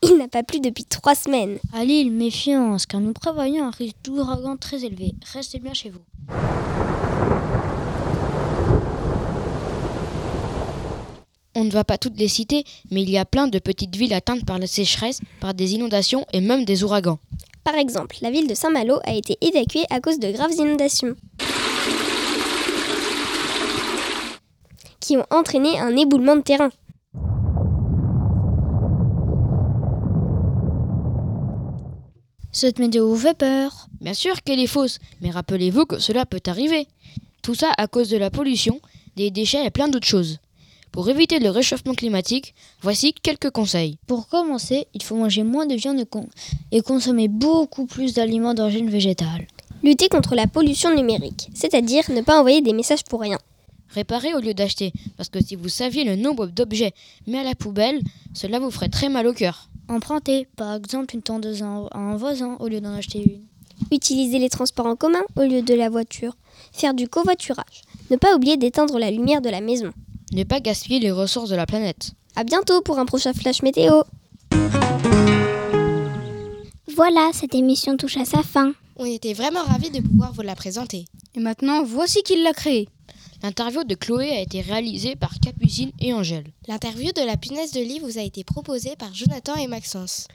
Il 0.01 0.17
n'a 0.17 0.27
pas 0.27 0.41
plu 0.41 0.59
depuis 0.59 0.83
trois 0.83 1.13
semaines. 1.13 1.59
À 1.73 1.85
Lille, 1.85 2.11
méfiance, 2.11 2.87
car 2.87 3.01
nous 3.01 3.13
prévoyons 3.13 3.67
un 3.67 3.69
risque 3.69 3.97
d'ouragan 4.03 4.57
très 4.57 4.83
élevé. 4.83 5.13
Restez 5.31 5.59
bien 5.59 5.75
chez 5.75 5.91
vous. 5.91 5.99
On 11.53 11.63
ne 11.63 11.71
va 11.71 11.83
pas 11.83 11.99
toutes 11.99 12.17
les 12.17 12.29
citer, 12.29 12.63
mais 12.89 13.03
il 13.03 13.11
y 13.11 13.17
a 13.19 13.25
plein 13.25 13.47
de 13.47 13.59
petites 13.59 13.95
villes 13.95 14.13
atteintes 14.15 14.45
par 14.45 14.57
la 14.57 14.65
sécheresse, 14.65 15.19
par 15.39 15.53
des 15.53 15.75
inondations 15.75 16.25
et 16.33 16.41
même 16.41 16.65
des 16.65 16.83
ouragans. 16.83 17.19
Par 17.63 17.75
exemple, 17.75 18.15
la 18.21 18.31
ville 18.31 18.47
de 18.47 18.55
Saint-Malo 18.55 18.99
a 19.03 19.13
été 19.13 19.37
évacuée 19.41 19.85
à 19.91 19.99
cause 19.99 20.17
de 20.17 20.31
graves 20.31 20.53
inondations. 20.53 21.15
Qui 25.09 25.17
ont 25.17 25.25
entraîné 25.31 25.79
un 25.79 25.95
éboulement 25.97 26.35
de 26.35 26.41
terrain. 26.41 26.69
Cette 32.51 32.77
météo 32.77 33.07
vous 33.09 33.17
fait 33.17 33.37
peur 33.37 33.87
Bien 34.01 34.13
sûr 34.13 34.41
qu'elle 34.43 34.59
est 34.59 34.67
fausse, 34.67 34.99
mais 35.21 35.31
rappelez-vous 35.31 35.85
que 35.87 35.97
cela 35.99 36.27
peut 36.27 36.41
arriver. 36.45 36.87
Tout 37.41 37.55
ça 37.55 37.71
à 37.77 37.87
cause 37.87 38.09
de 38.09 38.17
la 38.17 38.29
pollution, 38.29 38.79
des 39.15 39.31
déchets 39.31 39.65
et 39.65 39.71
plein 39.71 39.87
d'autres 39.87 40.05
choses. 40.07 40.37
Pour 40.91 41.09
éviter 41.09 41.39
le 41.39 41.49
réchauffement 41.49 41.95
climatique, 41.95 42.53
voici 42.83 43.13
quelques 43.13 43.49
conseils. 43.49 43.97
Pour 44.05 44.27
commencer, 44.27 44.87
il 44.93 45.01
faut 45.01 45.15
manger 45.15 45.41
moins 45.43 45.65
de 45.65 45.75
viande 45.75 45.99
et, 45.99 46.05
con- 46.05 46.29
et 46.71 46.81
consommer 46.81 47.27
beaucoup 47.27 47.87
plus 47.87 48.13
d'aliments 48.13 48.53
d'origine 48.53 48.89
végétale. 48.91 49.47
Lutter 49.83 50.07
contre 50.09 50.35
la 50.35 50.45
pollution 50.45 50.95
numérique, 50.95 51.49
c'est-à-dire 51.55 52.03
ne 52.11 52.21
pas 52.21 52.39
envoyer 52.39 52.61
des 52.61 52.73
messages 52.73 53.03
pour 53.03 53.21
rien. 53.21 53.39
Réparer 53.89 54.33
au 54.33 54.39
lieu 54.39 54.53
d'acheter, 54.53 54.93
parce 55.17 55.29
que 55.29 55.43
si 55.43 55.55
vous 55.55 55.69
saviez 55.69 56.03
le 56.03 56.15
nombre 56.15 56.47
d'objets 56.47 56.93
mis 57.27 57.37
à 57.37 57.43
la 57.43 57.55
poubelle, 57.55 58.01
cela 58.33 58.59
vous 58.59 58.69
ferait 58.71 58.89
très 58.89 59.09
mal 59.09 59.25
au 59.27 59.33
cœur. 59.33 59.69
Emprunter, 59.87 60.47
par 60.55 60.75
exemple 60.75 61.15
une 61.15 61.23
tondeuse 61.23 61.63
à 61.63 61.65
un- 61.65 61.87
à 61.87 61.97
un 61.97 62.15
voisin 62.15 62.55
au 62.59 62.67
lieu 62.67 62.79
d'en 62.81 62.93
acheter 62.93 63.23
une. 63.23 63.41
Utiliser 63.91 64.37
les 64.37 64.49
transports 64.49 64.85
en 64.85 64.95
commun 64.95 65.21
au 65.35 65.41
lieu 65.41 65.61
de 65.63 65.73
la 65.73 65.89
voiture. 65.89 66.35
Faire 66.71 66.93
du 66.93 67.07
covoiturage. 67.07 67.81
Ne 68.11 68.17
pas 68.17 68.35
oublier 68.35 68.57
d'éteindre 68.57 68.99
la 68.99 69.09
lumière 69.09 69.41
de 69.41 69.49
la 69.49 69.61
maison. 69.61 69.91
Ne 70.33 70.43
pas 70.43 70.59
gaspiller 70.59 70.99
les 70.99 71.11
ressources 71.11 71.49
de 71.49 71.55
la 71.55 71.65
planète. 71.65 72.11
À 72.35 72.43
bientôt 72.43 72.81
pour 72.81 72.99
un 72.99 73.05
prochain 73.05 73.33
flash 73.33 73.63
météo. 73.63 74.03
Voilà, 76.95 77.31
cette 77.33 77.55
émission 77.55 77.97
touche 77.97 78.17
à 78.17 78.25
sa 78.25 78.43
fin. 78.43 78.73
On 78.97 79.05
était 79.05 79.33
vraiment 79.33 79.63
ravis 79.63 79.89
de 79.89 80.01
pouvoir 80.01 80.33
vous 80.33 80.41
la 80.41 80.55
présenter. 80.55 81.05
Et 81.35 81.39
maintenant, 81.39 81.83
voici 81.83 82.21
qui 82.23 82.41
l'a 82.43 82.51
créée. 82.53 82.89
L'interview 83.43 83.83
de 83.83 83.95
Chloé 83.95 84.29
a 84.31 84.41
été 84.41 84.61
réalisée 84.61 85.15
par 85.15 85.39
Capucine 85.39 85.91
et 85.99 86.13
Angèle. 86.13 86.45
L'interview 86.67 87.11
de 87.13 87.21
la 87.25 87.37
punaise 87.37 87.71
de 87.71 87.79
lit 87.81 87.99
vous 87.99 88.17
a 88.17 88.21
été 88.21 88.43
proposée 88.43 88.95
par 88.97 89.13
Jonathan 89.13 89.55
et 89.55 89.67
Maxence. 89.67 90.27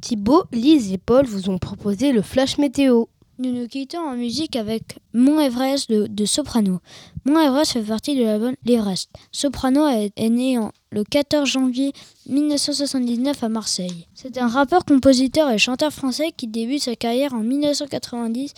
Thibaut, 0.00 0.44
Lise 0.52 0.92
et 0.92 0.98
Paul 0.98 1.26
vous 1.26 1.50
ont 1.50 1.58
proposé 1.58 2.12
le 2.12 2.22
flash 2.22 2.58
météo. 2.58 3.04
Nous 3.40 3.52
nous 3.52 3.68
quittons 3.68 4.00
en 4.00 4.16
musique 4.16 4.56
avec 4.56 4.98
Mont 5.12 5.38
Everest 5.38 5.88
de, 5.88 6.08
de 6.08 6.24
Soprano. 6.24 6.80
Mont 7.24 7.38
Everest 7.40 7.72
fait 7.74 7.82
partie 7.82 8.16
de 8.16 8.24
l'album 8.24 8.54
L'Everest. 8.64 9.10
Soprano 9.30 9.86
est, 9.86 10.10
est 10.16 10.28
né 10.28 10.58
en- 10.58 10.72
le 10.90 11.04
14 11.04 11.48
janvier 11.48 11.92
1979 12.28 13.44
à 13.44 13.48
Marseille. 13.48 14.06
C'est 14.14 14.38
un 14.38 14.48
rappeur, 14.48 14.84
compositeur 14.84 15.50
et 15.50 15.58
chanteur 15.58 15.92
français 15.92 16.32
qui 16.36 16.48
débute 16.48 16.82
sa 16.82 16.96
carrière 16.96 17.32
en 17.34 17.40
1990 17.40 18.52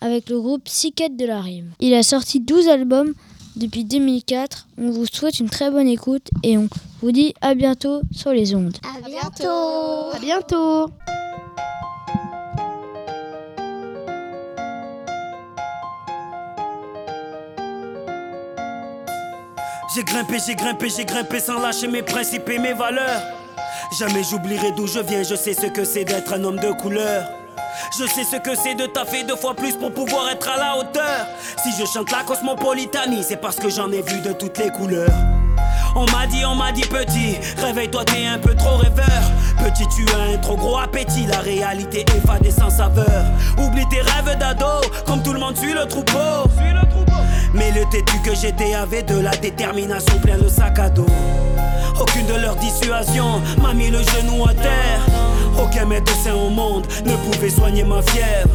avec 0.00 0.28
le 0.30 0.40
groupe 0.40 0.64
Psychète 0.64 1.16
de 1.16 1.24
la 1.26 1.40
Rime. 1.40 1.72
Il 1.80 1.92
a 1.94 2.02
sorti 2.04 2.38
12 2.40 2.68
albums 2.68 3.14
depuis 3.56 3.84
2004. 3.84 4.66
On 4.78 4.90
vous 4.90 5.06
souhaite 5.06 5.40
une 5.40 5.50
très 5.50 5.70
bonne 5.70 5.88
écoute 5.88 6.28
et 6.42 6.56
on 6.58 6.68
vous 7.02 7.12
dit 7.12 7.34
à 7.40 7.54
bientôt 7.54 8.02
sur 8.12 8.32
les 8.32 8.54
ondes. 8.54 8.76
À 8.82 9.00
bientôt. 9.08 10.10
À 10.14 10.18
bientôt. 10.20 10.90
J'ai 19.92 20.04
grimpé, 20.04 20.36
j'ai 20.46 20.54
grimpé, 20.54 20.88
j'ai 20.88 21.04
grimpé 21.04 21.40
sans 21.40 21.58
lâcher 21.58 21.88
mes 21.88 22.02
principes 22.02 22.48
et 22.48 22.58
mes 22.58 22.74
valeurs. 22.74 23.22
Jamais 23.98 24.22
j'oublierai 24.22 24.70
d'où 24.72 24.86
je 24.86 25.00
viens, 25.00 25.24
je 25.24 25.34
sais 25.34 25.52
ce 25.52 25.66
que 25.66 25.84
c'est 25.84 26.04
d'être 26.04 26.32
un 26.32 26.44
homme 26.44 26.60
de 26.60 26.70
couleur. 26.70 27.39
Je 27.98 28.04
sais 28.06 28.24
ce 28.24 28.36
que 28.36 28.54
c'est 28.54 28.74
de 28.74 28.86
taffer 28.86 29.24
deux 29.24 29.36
fois 29.36 29.54
plus 29.54 29.76
pour 29.76 29.92
pouvoir 29.92 30.30
être 30.30 30.48
à 30.48 30.56
la 30.56 30.76
hauteur. 30.78 31.26
Si 31.62 31.70
je 31.78 31.84
chante 31.86 32.10
la 32.10 32.22
cosmopolitanie, 32.22 33.22
c'est 33.22 33.36
parce 33.36 33.56
que 33.56 33.68
j'en 33.68 33.90
ai 33.90 34.02
vu 34.02 34.20
de 34.20 34.32
toutes 34.32 34.58
les 34.58 34.70
couleurs. 34.70 35.10
On 35.96 36.06
m'a 36.12 36.26
dit, 36.26 36.44
on 36.44 36.54
m'a 36.54 36.72
dit 36.72 36.82
petit, 36.82 37.36
réveille-toi, 37.58 38.04
t'es 38.04 38.26
un 38.26 38.38
peu 38.38 38.54
trop 38.54 38.76
rêveur. 38.76 39.22
Petit, 39.58 39.86
tu 39.94 40.06
as 40.14 40.34
un 40.34 40.38
trop 40.38 40.56
gros 40.56 40.78
appétit, 40.78 41.26
la 41.26 41.40
réalité 41.40 42.04
évadée 42.16 42.50
sans 42.50 42.70
saveur. 42.70 43.24
Oublie 43.58 43.86
tes 43.88 44.00
rêves 44.00 44.38
d'ado, 44.38 44.86
comme 45.06 45.22
tout 45.22 45.32
le 45.32 45.40
monde 45.40 45.56
suit 45.56 45.74
le 45.74 45.86
troupeau. 45.86 46.48
Mais 47.52 47.72
le 47.72 47.84
têtu 47.90 48.20
que 48.24 48.34
j'étais 48.34 48.74
avait 48.74 49.02
de 49.02 49.18
la 49.18 49.32
détermination 49.32 50.18
plein 50.20 50.36
le 50.36 50.48
sac 50.48 50.78
à 50.78 50.88
dos. 50.88 51.06
Aucune 52.00 52.26
de 52.26 52.34
leurs 52.34 52.56
dissuasions 52.56 53.42
m'a 53.60 53.74
mis 53.74 53.90
le 53.90 53.98
genou 53.98 54.44
à 54.44 54.54
terre. 54.54 55.00
Aucun 55.62 55.84
médecin 55.84 56.34
au 56.34 56.48
monde 56.48 56.86
ne 57.04 57.14
pouvait 57.16 57.50
soigner 57.50 57.84
ma 57.84 58.02
fièvre. 58.02 58.48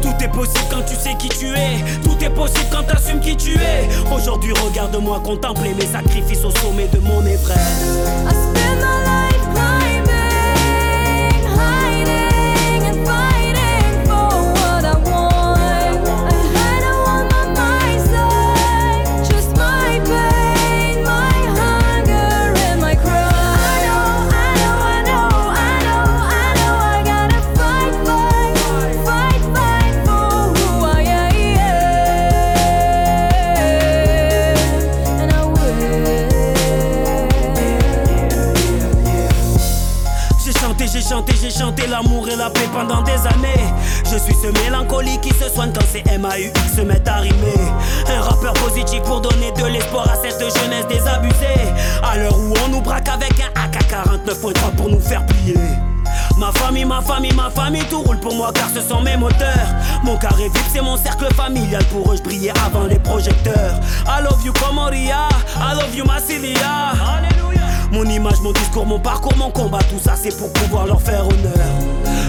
Tout 0.00 0.14
est 0.24 0.28
possible 0.28 0.64
quand 0.70 0.82
tu 0.86 0.94
sais 0.94 1.14
qui 1.18 1.28
tu 1.28 1.46
es. 1.46 1.84
Tout 2.02 2.16
est 2.24 2.30
possible 2.30 2.66
quand 2.70 2.84
t'assumes 2.84 3.20
qui 3.20 3.36
tu 3.36 3.52
es. 3.54 3.88
Aujourd'hui, 4.14 4.52
regarde-moi 4.52 5.20
contempler 5.24 5.74
mes 5.74 5.86
sacrifices 5.86 6.44
au 6.44 6.50
sommet 6.50 6.88
de 6.88 6.98
mon 6.98 7.24
Everest. 7.26 7.97
Un 46.90 48.20
rappeur 48.20 48.52
positif 48.54 49.02
pour 49.02 49.20
donner 49.20 49.52
de 49.52 49.66
l'espoir 49.66 50.08
à 50.10 50.16
cette 50.16 50.40
jeunesse 50.40 50.86
désabusée. 50.88 51.72
À 52.02 52.16
l'heure 52.16 52.38
où 52.38 52.54
on 52.64 52.68
nous 52.68 52.80
braque 52.80 53.08
avec 53.08 53.32
un 53.40 53.60
AK-49.3 53.60 54.76
pour 54.76 54.88
nous 54.88 55.00
faire 55.00 55.24
plier. 55.26 55.54
Ma 56.38 56.52
famille, 56.52 56.84
ma 56.84 57.02
famille, 57.02 57.34
ma 57.34 57.50
famille, 57.50 57.84
tout 57.90 58.00
roule 58.00 58.20
pour 58.20 58.34
moi 58.34 58.50
car 58.54 58.68
ce 58.72 58.80
sont 58.80 59.02
mes 59.02 59.16
moteurs. 59.16 59.68
Mon 60.02 60.16
carré 60.16 60.44
vip, 60.44 60.64
c'est 60.72 60.80
mon 60.80 60.96
cercle 60.96 61.32
familial. 61.34 61.84
Pour 61.86 62.12
eux, 62.12 62.16
je 62.16 62.22
brillais 62.22 62.52
avant 62.64 62.84
les 62.84 62.98
projecteurs. 62.98 63.74
I 64.06 64.22
love 64.22 64.44
you 64.44 64.52
comme 64.54 64.76
Moria, 64.76 65.28
I 65.56 65.74
love 65.74 65.94
you 65.94 66.04
Massilia. 66.04 67.27
Mon 67.90 68.04
image, 68.04 68.40
mon 68.42 68.52
discours, 68.52 68.86
mon 68.86 68.98
parcours, 68.98 69.36
mon 69.36 69.50
combat, 69.50 69.78
tout 69.90 69.98
ça 69.98 70.14
c'est 70.14 70.36
pour 70.36 70.52
pouvoir 70.52 70.86
leur 70.86 71.00
faire 71.00 71.26
honneur. 71.26 71.68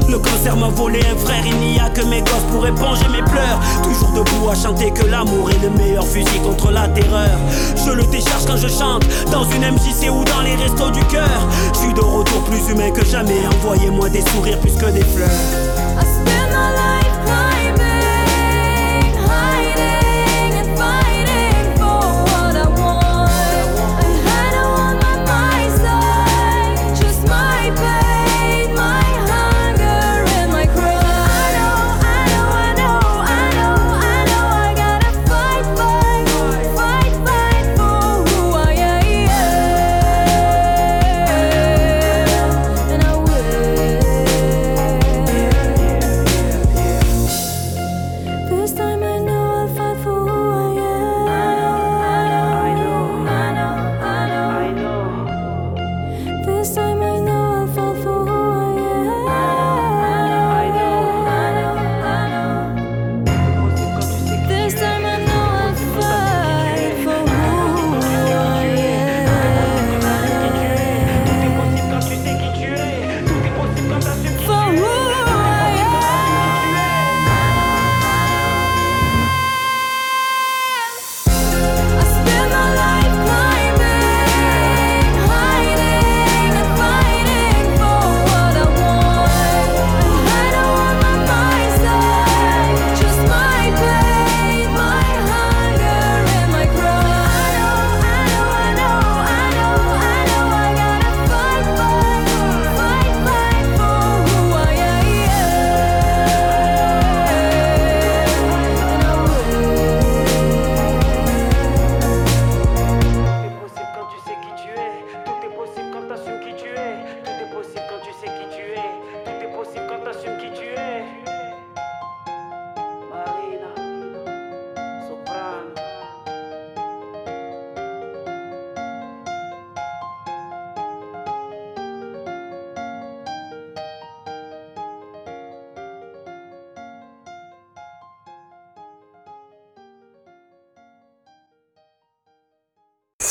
Le 0.07 0.17
cancer 0.17 0.55
m'a 0.55 0.69
volé 0.69 0.99
un 1.01 1.17
frère, 1.17 1.43
il 1.45 1.57
n'y 1.57 1.79
a 1.79 1.89
que 1.89 2.01
mes 2.05 2.21
gosses 2.21 2.47
pour 2.51 2.65
éponger 2.65 3.07
mes 3.09 3.21
pleurs. 3.21 3.59
Toujours 3.83 4.11
debout 4.11 4.49
à 4.49 4.55
chanter 4.55 4.91
que 4.91 5.05
l'amour 5.05 5.51
est 5.51 5.61
le 5.61 5.69
meilleur 5.69 6.05
fusil 6.05 6.39
contre 6.43 6.71
la 6.71 6.87
terreur. 6.87 7.37
Je 7.75 7.91
le 7.91 8.03
décharge 8.05 8.45
quand 8.47 8.57
je 8.57 8.67
chante, 8.67 9.05
dans 9.31 9.43
une 9.51 9.61
MJC 9.61 10.09
ou 10.09 10.23
dans 10.23 10.41
les 10.41 10.55
restos 10.55 10.91
du 10.91 11.03
cœur. 11.05 11.47
Je 11.73 11.79
suis 11.79 11.93
de 11.93 12.01
retour 12.01 12.43
plus 12.45 12.71
humain 12.71 12.91
que 12.91 13.05
jamais, 13.05 13.45
envoyez-moi 13.61 14.09
des 14.09 14.21
sourires 14.21 14.59
plus 14.59 14.73
que 14.73 14.89
des 14.91 15.03
fleurs. 15.03 15.29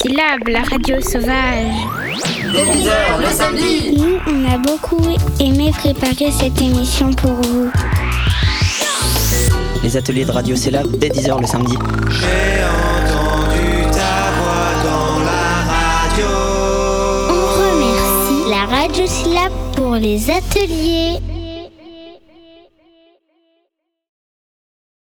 Syllab, 0.09 0.49
la 0.49 0.63
radio 0.63 0.99
sauvage. 1.03 1.75
Dès 2.51 2.65
10h 2.65 3.21
le 3.21 3.27
samedi. 3.27 3.95
Nous, 3.99 4.19
on 4.27 4.55
a 4.55 4.57
beaucoup 4.57 5.05
aimé 5.39 5.71
préparer 5.77 6.31
cette 6.31 6.59
émission 6.63 7.13
pour 7.13 7.33
vous. 7.33 7.71
Les 9.83 9.97
ateliers 9.99 10.25
de 10.25 10.31
Radio 10.31 10.57
Célab 10.57 10.87
dès 10.97 11.09
10h 11.09 11.43
le 11.43 11.47
samedi. 11.47 11.77
J'ai 12.09 12.65
entendu 12.65 13.83
ta 13.93 14.31
voix 14.39 14.73
dans 14.83 15.19
la 15.25 15.53
radio. 15.75 16.27
On 17.29 17.45
remercie 17.61 18.51
la 18.51 18.65
radio 18.79 19.07
Syllab 19.07 19.53
pour 19.77 19.97
les 19.97 20.31
ateliers. 20.31 21.19